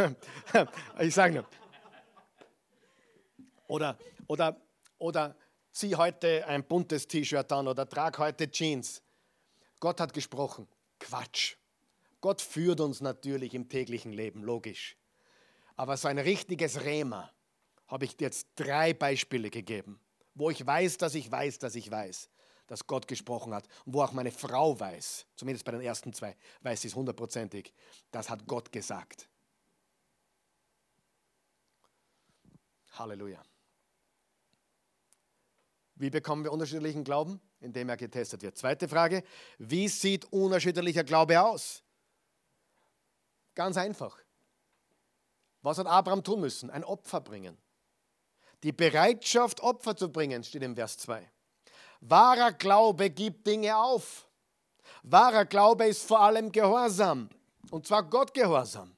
[0.98, 1.46] Ich sage nur.
[3.74, 3.98] Oder,
[4.28, 4.56] oder,
[4.98, 5.36] oder
[5.72, 9.02] zieh heute ein buntes T-Shirt an oder trag heute Jeans.
[9.80, 10.68] Gott hat gesprochen.
[11.00, 11.56] Quatsch.
[12.20, 14.96] Gott führt uns natürlich im täglichen Leben, logisch.
[15.74, 17.32] Aber so ein richtiges Rema
[17.88, 19.98] habe ich dir jetzt drei Beispiele gegeben,
[20.36, 22.30] wo ich weiß, dass ich weiß, dass ich weiß,
[22.68, 23.66] dass Gott gesprochen hat.
[23.86, 27.74] Und wo auch meine Frau weiß, zumindest bei den ersten zwei, weiß sie es hundertprozentig,
[28.12, 29.28] das hat Gott gesagt.
[32.92, 33.42] Halleluja.
[35.96, 37.40] Wie bekommen wir unterschiedlichen Glauben?
[37.60, 38.58] Indem er getestet wird.
[38.58, 39.22] Zweite Frage,
[39.58, 41.82] wie sieht unterschiedlicher Glaube aus?
[43.54, 44.18] Ganz einfach.
[45.62, 46.70] Was hat Abraham tun müssen?
[46.70, 47.56] Ein Opfer bringen.
[48.62, 51.30] Die Bereitschaft, Opfer zu bringen, steht im Vers 2.
[52.00, 54.28] Wahrer Glaube gibt Dinge auf.
[55.02, 57.30] Wahrer Glaube ist vor allem Gehorsam.
[57.70, 58.94] Und zwar Gott Gehorsam.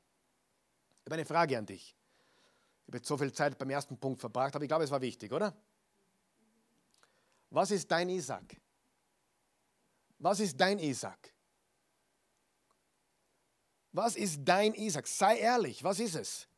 [1.01, 1.97] Ich habe eine Frage an dich.
[2.81, 5.01] Ich habe jetzt so viel Zeit beim ersten Punkt verbracht, aber ich glaube, es war
[5.01, 5.55] wichtig, oder?
[7.51, 8.61] Was ist dein Isaac?
[10.19, 11.33] Was ist dein Isaac?
[13.93, 15.07] Was ist dein Isaac?
[15.07, 16.49] Sei ehrlich, was ist es?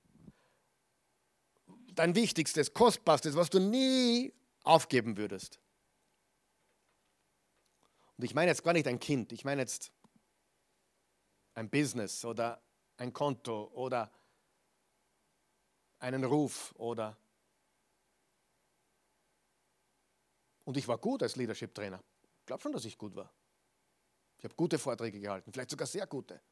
[1.94, 4.32] Dein wichtigstes, kostbarstes, was du nie
[4.62, 5.60] aufgeben würdest.
[8.16, 9.92] Und ich meine jetzt gar nicht ein Kind, ich meine jetzt
[11.54, 12.60] ein Business oder
[12.96, 14.10] ein Konto oder
[16.00, 17.16] einen Ruf oder
[20.68, 21.98] Und ich war gut als Leadership-Trainer.
[22.40, 23.32] Ich glaube schon, dass ich gut war.
[24.36, 26.42] Ich habe gute Vorträge gehalten, vielleicht sogar sehr gute.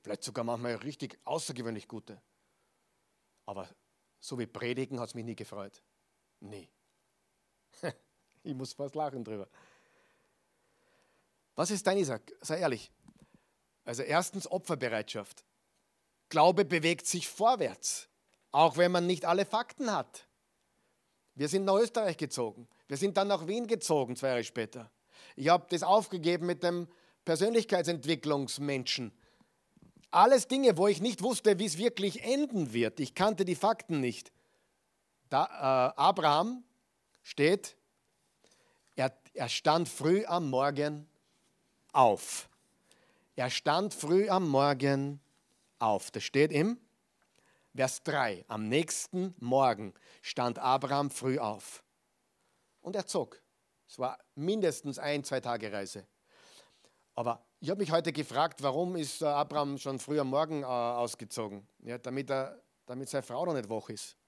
[0.00, 2.22] Vielleicht sogar manchmal richtig außergewöhnlich gute.
[3.46, 3.68] Aber
[4.20, 5.82] so wie Predigen hat es mich nie gefreut.
[6.38, 6.70] Nie.
[8.44, 9.48] ich muss fast lachen drüber.
[11.56, 12.32] Was ist dein Isaac?
[12.42, 12.92] Sei ehrlich.
[13.84, 15.44] Also erstens Opferbereitschaft.
[16.28, 18.08] Glaube bewegt sich vorwärts,
[18.52, 20.28] auch wenn man nicht alle Fakten hat.
[21.34, 22.68] Wir sind nach Österreich gezogen.
[22.88, 24.90] Wir sind dann nach Wien gezogen, zwei Jahre später.
[25.36, 26.86] Ich habe das aufgegeben mit dem
[27.24, 29.12] Persönlichkeitsentwicklungsmenschen.
[30.10, 33.00] Alles Dinge, wo ich nicht wusste, wie es wirklich enden wird.
[33.00, 34.32] Ich kannte die Fakten nicht.
[35.28, 35.44] Da,
[35.96, 36.62] äh, Abraham
[37.22, 37.76] steht,
[38.94, 41.08] er, er stand früh am Morgen
[41.92, 42.48] auf.
[43.34, 45.20] Er stand früh am Morgen
[45.78, 46.10] auf.
[46.10, 46.78] Das steht im
[47.74, 48.44] Vers 3.
[48.46, 51.83] Am nächsten Morgen stand Abraham früh auf.
[52.84, 53.40] Und er zog.
[53.88, 56.06] Es war mindestens ein, zwei Tage Reise.
[57.14, 61.66] Aber ich habe mich heute gefragt, warum ist Abraham schon früh am Morgen äh, ausgezogen?
[61.78, 64.18] Ja, damit, er, damit seine Frau noch nicht wach ist.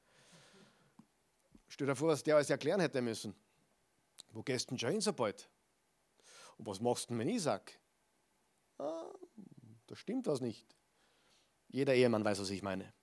[1.69, 3.35] Stell dir vor, was der alles erklären hätte müssen.
[4.33, 5.51] Wo gehst du denn schon hin so bald?
[6.57, 7.79] Und was machst du denn mit Isaac?
[8.79, 9.05] Ah,
[9.87, 10.67] da stimmt was nicht.
[11.69, 12.95] Jeder Ehemann weiß, was ich meine.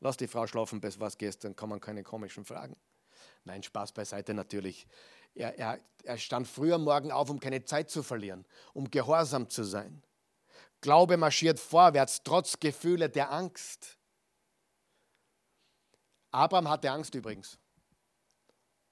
[0.00, 2.76] Lass die Frau schlafen, bis was gestern, kann man keine komischen Fragen.
[3.44, 4.86] Nein, Spaß beiseite natürlich.
[5.34, 9.48] Er, er, er stand früh am Morgen auf, um keine Zeit zu verlieren, um gehorsam
[9.48, 10.02] zu sein.
[10.80, 13.98] Glaube marschiert vorwärts, trotz Gefühle der Angst.
[16.30, 17.58] Abraham hatte Angst übrigens,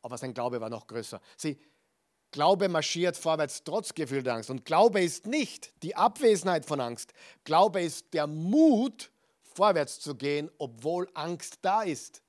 [0.02, 1.20] aber sein Glaube war noch größer.
[1.36, 1.58] Sieh,
[2.34, 4.50] Glaube marschiert vorwärts trotz Gefühl der Angst.
[4.50, 7.12] Und Glaube ist nicht die Abwesenheit von Angst.
[7.44, 9.12] Glaube ist der Mut,
[9.54, 12.23] vorwärts zu gehen, obwohl Angst da ist.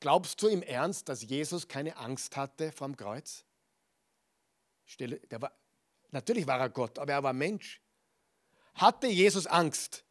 [0.00, 3.44] Glaubst du im Ernst, dass Jesus keine Angst hatte vor dem Kreuz?
[4.86, 5.52] Stelle, war,
[6.10, 7.80] natürlich war er Gott, aber er war Mensch.
[8.74, 10.04] Hatte Jesus Angst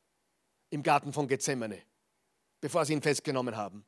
[0.69, 1.81] im Garten von Gethsemane,
[2.61, 3.83] bevor sie ihn festgenommen haben?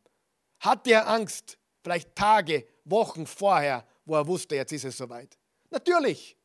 [0.60, 5.38] Hatte er Angst, vielleicht Tage, Wochen vorher, wo er wusste, jetzt ist es soweit?
[5.70, 6.36] Natürlich.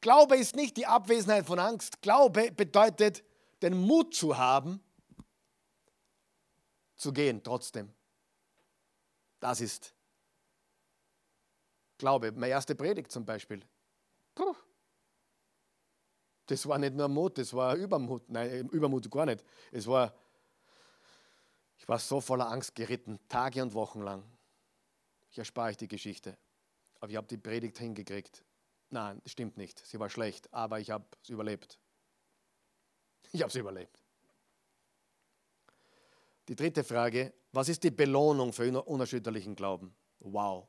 [0.00, 2.00] Glaube ist nicht die Abwesenheit von Angst.
[2.00, 3.24] Glaube bedeutet,
[3.60, 4.80] den Mut zu haben,
[6.96, 7.92] zu gehen trotzdem.
[9.40, 9.94] Das ist
[11.98, 12.32] Glaube.
[12.32, 13.62] Meine erste Predigt zum Beispiel.
[14.34, 14.54] Puh.
[16.46, 18.28] Das war nicht nur Mut, das war Übermut.
[18.28, 19.42] Nein, Übermut gar nicht.
[19.72, 20.14] Es war,
[21.78, 24.22] ich war so voller Angst geritten, Tage und Wochen lang.
[25.30, 26.36] Ich erspare euch die Geschichte.
[27.00, 28.44] Aber ich habe die Predigt hingekriegt.
[28.90, 29.84] Nein, stimmt nicht.
[29.84, 31.78] Sie war schlecht, aber ich habe es überlebt.
[33.32, 34.02] Ich habe es überlebt.
[36.48, 39.94] Die dritte Frage, was ist die Belohnung für unerschütterlichen Glauben?
[40.20, 40.68] Wow.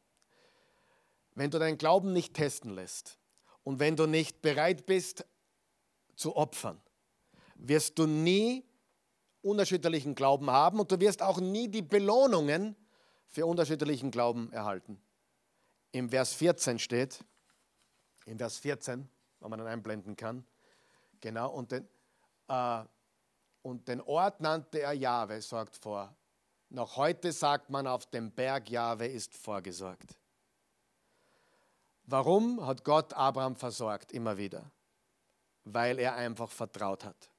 [1.36, 3.20] Wenn du deinen Glauben nicht testen lässt
[3.64, 5.26] und wenn du nicht bereit bist
[6.16, 6.82] zu opfern,
[7.56, 8.66] wirst du nie
[9.42, 12.76] unerschütterlichen Glauben haben und du wirst auch nie die Belohnungen
[13.28, 15.00] für unerschütterlichen Glauben erhalten.
[15.92, 17.24] Im Vers 14 steht,
[18.26, 19.08] im Vers 14,
[19.40, 20.46] wenn man dann einblenden kann,
[21.22, 21.88] genau, und den,
[22.48, 22.84] äh,
[23.62, 26.16] und den Ort nannte er Jahwe, sorgt vor.
[26.70, 30.18] Noch heute sagt man, auf dem Berg Jahwe ist vorgesorgt.
[32.06, 34.72] Warum hat Gott Abraham versorgt immer wieder?
[35.64, 37.30] Weil er einfach vertraut hat.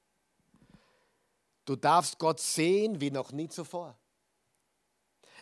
[1.65, 3.95] Du darfst Gott sehen wie noch nie zuvor.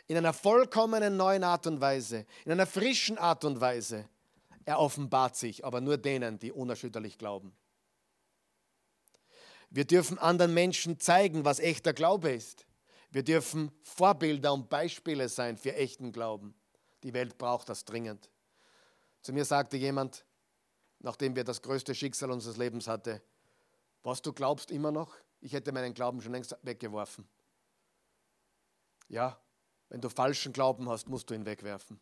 [0.08, 4.08] In einer vollkommenen neuen Art und Weise, in einer frischen Art und Weise.
[4.64, 7.56] Er offenbart sich, aber nur denen, die unerschütterlich glauben.
[9.70, 12.66] Wir dürfen anderen Menschen zeigen, was echter Glaube ist.
[13.12, 16.56] Wir dürfen Vorbilder und Beispiele sein für echten Glauben.
[17.04, 18.30] Die Welt braucht das dringend.
[19.22, 20.26] Zu mir sagte jemand,
[21.00, 23.22] nachdem wir das größte Schicksal unseres Lebens hatten,
[24.04, 25.16] was du glaubst immer noch?
[25.42, 27.28] Ich hätte meinen Glauben schon längst weggeworfen.
[29.10, 29.40] Ja,
[29.90, 32.00] wenn du falschen Glauben hast, musst du ihn wegwerfen.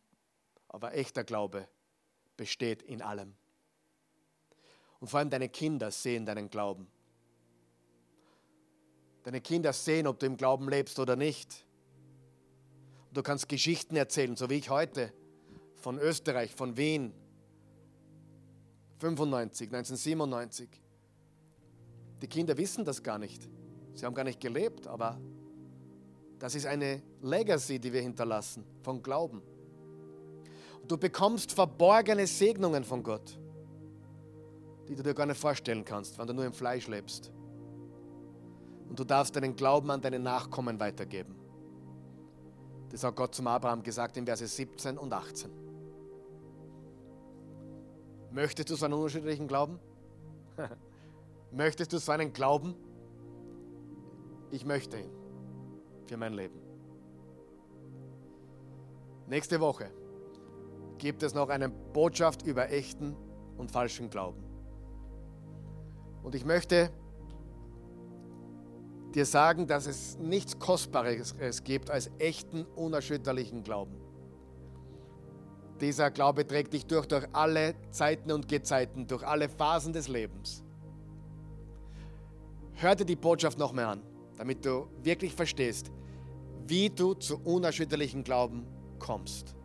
[0.68, 1.68] Aber echter Glaube
[2.38, 3.36] besteht in allem.
[4.99, 6.88] Und vor allem deine Kinder sehen deinen Glauben.
[9.26, 11.66] Deine Kinder sehen, ob du im Glauben lebst oder nicht.
[13.12, 15.12] du kannst Geschichten erzählen, so wie ich heute
[15.78, 17.12] von Österreich, von Wien,
[19.00, 20.70] 95, 1997.
[22.22, 23.50] Die Kinder wissen das gar nicht.
[23.96, 25.20] Sie haben gar nicht gelebt, aber
[26.38, 29.42] das ist eine Legacy, die wir hinterlassen von Glauben.
[30.84, 33.40] Und du bekommst verborgene Segnungen von Gott,
[34.88, 37.32] die du dir gar nicht vorstellen kannst, wenn du nur im Fleisch lebst.
[38.90, 41.36] Und du darfst deinen Glauben an deine Nachkommen weitergeben.
[42.90, 45.52] Das hat Gott zum Abraham gesagt in Verse 17 und 18.
[48.32, 49.80] Möchtest du so einen unterschiedlichen Glauben?
[51.52, 52.76] Möchtest du so einen Glauben?
[54.52, 55.10] Ich möchte ihn
[56.06, 56.60] für mein Leben.
[59.28, 59.90] Nächste Woche
[60.98, 63.16] gibt es noch eine Botschaft über echten
[63.58, 64.44] und falschen Glauben.
[66.24, 66.92] Und ich möchte
[69.16, 73.95] dir sagen, dass es nichts Kostbares gibt als echten, unerschütterlichen Glauben.
[75.82, 80.63] dieser Glaube trägt dich durch, durch alle Zeiten und Gezeiten, durch alle Phasen des Lebens.
[82.74, 84.01] Hör dir die Botschaft noch mehr an,
[84.38, 85.91] damit du wirklich verstehst,
[86.68, 88.66] wie du zu unerschütterlichen Glauben
[88.99, 89.55] kommst.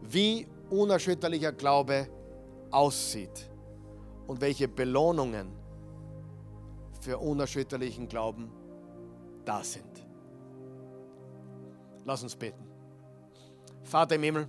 [0.00, 2.08] Wie unerschütterlicher Glaube
[2.70, 3.50] aussieht
[4.26, 5.48] und welche Belohnungen
[7.04, 8.50] für unerschütterlichen Glauben
[9.44, 9.84] da sind.
[12.06, 12.64] Lass uns beten.
[13.82, 14.48] Vater im Himmel,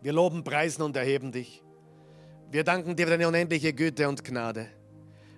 [0.00, 1.62] wir loben, preisen und erheben dich.
[2.50, 4.68] Wir danken dir für deine unendliche Güte und Gnade.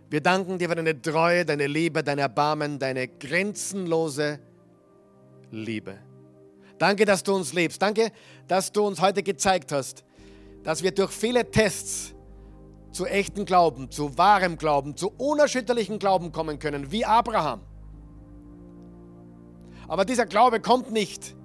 [0.09, 4.39] Wir danken dir für deine Treue, deine Liebe, dein Erbarmen, deine grenzenlose
[5.51, 5.99] Liebe.
[6.79, 7.83] Danke, dass du uns liebst.
[7.83, 8.13] Danke,
[8.47, 10.05] dass du uns heute gezeigt hast,
[10.63, 12.16] dass wir durch viele Tests
[12.97, 17.61] zu echten Glauben, zu wahrem Glauben, zu unerschütterlichen Glauben kommen können, wie Abraham.
[19.87, 21.37] Aber dieser Glaube kommt nicht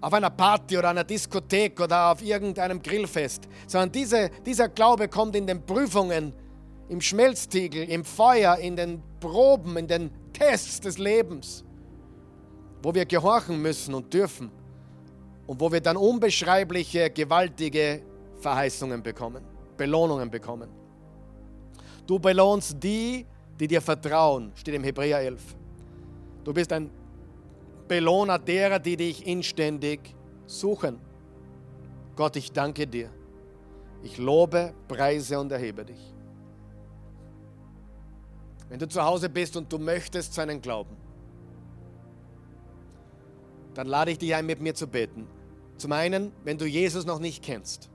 [0.00, 5.34] auf einer Party oder einer Diskothek oder auf irgendeinem Grillfest, sondern diese, dieser Glaube kommt
[5.34, 6.32] in den Prüfungen,
[6.88, 11.64] im Schmelztiegel, im Feuer, in den Proben, in den Tests des Lebens,
[12.82, 14.52] wo wir gehorchen müssen und dürfen
[15.46, 18.02] und wo wir dann unbeschreibliche, gewaltige
[18.40, 20.70] Verheißungen bekommen, Belohnungen bekommen.
[22.06, 23.26] Du belohnst die,
[23.58, 25.42] die dir vertrauen, steht im Hebräer 11.
[26.44, 26.90] Du bist ein
[27.88, 30.14] Belohner derer, die dich inständig
[30.46, 30.98] suchen.
[32.16, 33.10] Gott, ich danke dir.
[34.02, 36.14] Ich lobe, preise und erhebe dich.
[38.68, 40.96] Wenn du zu Hause bist und du möchtest seinen Glauben,
[43.74, 45.26] dann lade ich dich ein, mit mir zu beten.
[45.76, 47.90] Zum einen, wenn du Jesus noch nicht kennst,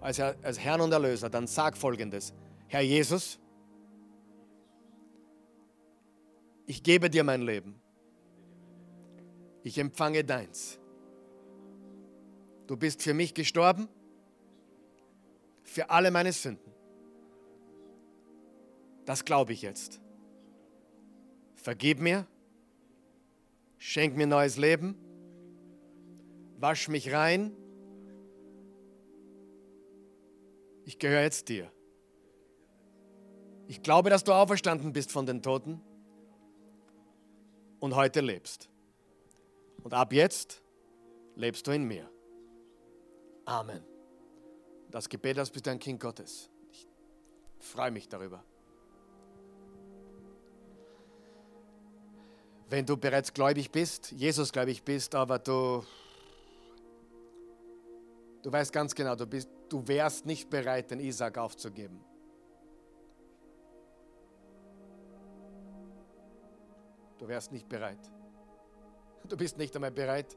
[0.00, 2.32] als, als Herrn und Erlöser, dann sag folgendes.
[2.68, 3.38] Herr Jesus,
[6.66, 7.80] ich gebe dir mein Leben.
[9.62, 10.78] Ich empfange deins.
[12.66, 13.88] Du bist für mich gestorben,
[15.62, 16.72] für alle meine Sünden.
[19.06, 20.00] Das glaube ich jetzt.
[21.54, 22.26] Vergib mir,
[23.78, 24.96] schenk mir neues Leben,
[26.58, 27.56] wasch mich rein.
[30.88, 31.70] Ich gehöre jetzt dir.
[33.66, 35.82] Ich glaube, dass du auferstanden bist von den Toten
[37.78, 38.70] und heute lebst.
[39.82, 40.62] Und ab jetzt
[41.34, 42.10] lebst du in mir.
[43.44, 43.84] Amen.
[44.90, 46.48] Das Gebet, das bist du ein Kind Gottes.
[46.72, 46.86] Ich
[47.60, 48.42] freue mich darüber.
[52.70, 55.84] Wenn du bereits gläubig bist, Jesus gläubig bist, aber du,
[58.42, 62.04] du weißt ganz genau, du, bist, du wärst nicht bereit, den Isaac aufzugeben.
[67.18, 67.98] Du wärst nicht bereit.
[69.28, 70.36] Du bist nicht einmal bereit,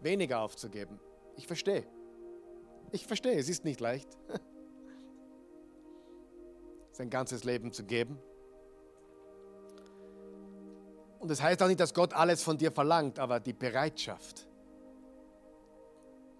[0.00, 1.00] weniger aufzugeben.
[1.36, 1.86] Ich verstehe.
[2.92, 4.08] Ich verstehe, es ist nicht leicht,
[6.92, 8.18] sein ganzes Leben zu geben.
[11.18, 14.46] Und das heißt auch nicht, dass Gott alles von dir verlangt, aber die Bereitschaft.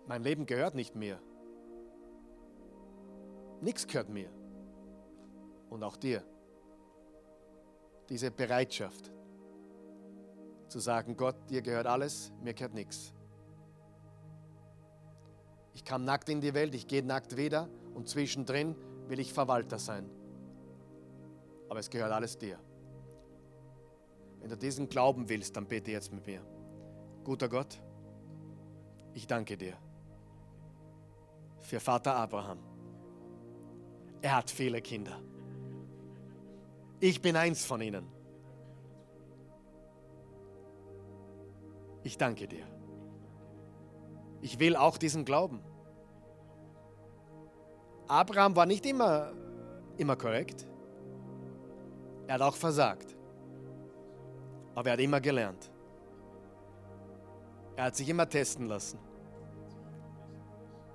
[0.06, 1.18] Mein Leben gehört nicht mir.
[3.64, 4.28] Nichts gehört mir.
[5.70, 6.22] Und auch dir.
[8.10, 9.10] Diese Bereitschaft
[10.68, 13.14] zu sagen, Gott, dir gehört alles, mir gehört nichts.
[15.72, 18.76] Ich kam nackt in die Welt, ich gehe nackt wieder und zwischendrin
[19.08, 20.10] will ich Verwalter sein.
[21.70, 22.58] Aber es gehört alles dir.
[24.40, 26.42] Wenn du diesen Glauben willst, dann bete jetzt mit mir.
[27.24, 27.80] Guter Gott,
[29.14, 29.78] ich danke dir
[31.60, 32.73] für Vater Abraham.
[34.24, 35.20] Er hat viele Kinder.
[36.98, 38.06] Ich bin eins von ihnen.
[42.04, 42.64] Ich danke dir.
[44.40, 45.60] Ich will auch diesen Glauben.
[48.08, 49.30] Abraham war nicht immer,
[49.98, 50.66] immer korrekt.
[52.26, 53.14] Er hat auch versagt.
[54.74, 55.70] Aber er hat immer gelernt.
[57.76, 58.98] Er hat sich immer testen lassen.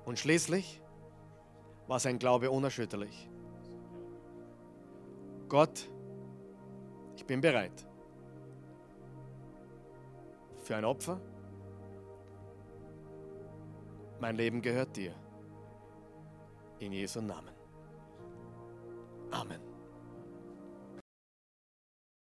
[0.05, 0.81] Und schließlich
[1.89, 3.27] war sein Glaube unerschütterlich.
[5.49, 5.89] Gott,
[7.15, 7.85] ich bin bereit
[10.63, 11.19] für ein Opfer.
[14.19, 15.15] Mein Leben gehört dir.
[16.77, 17.55] In Jesu Namen.
[19.31, 19.68] Amen.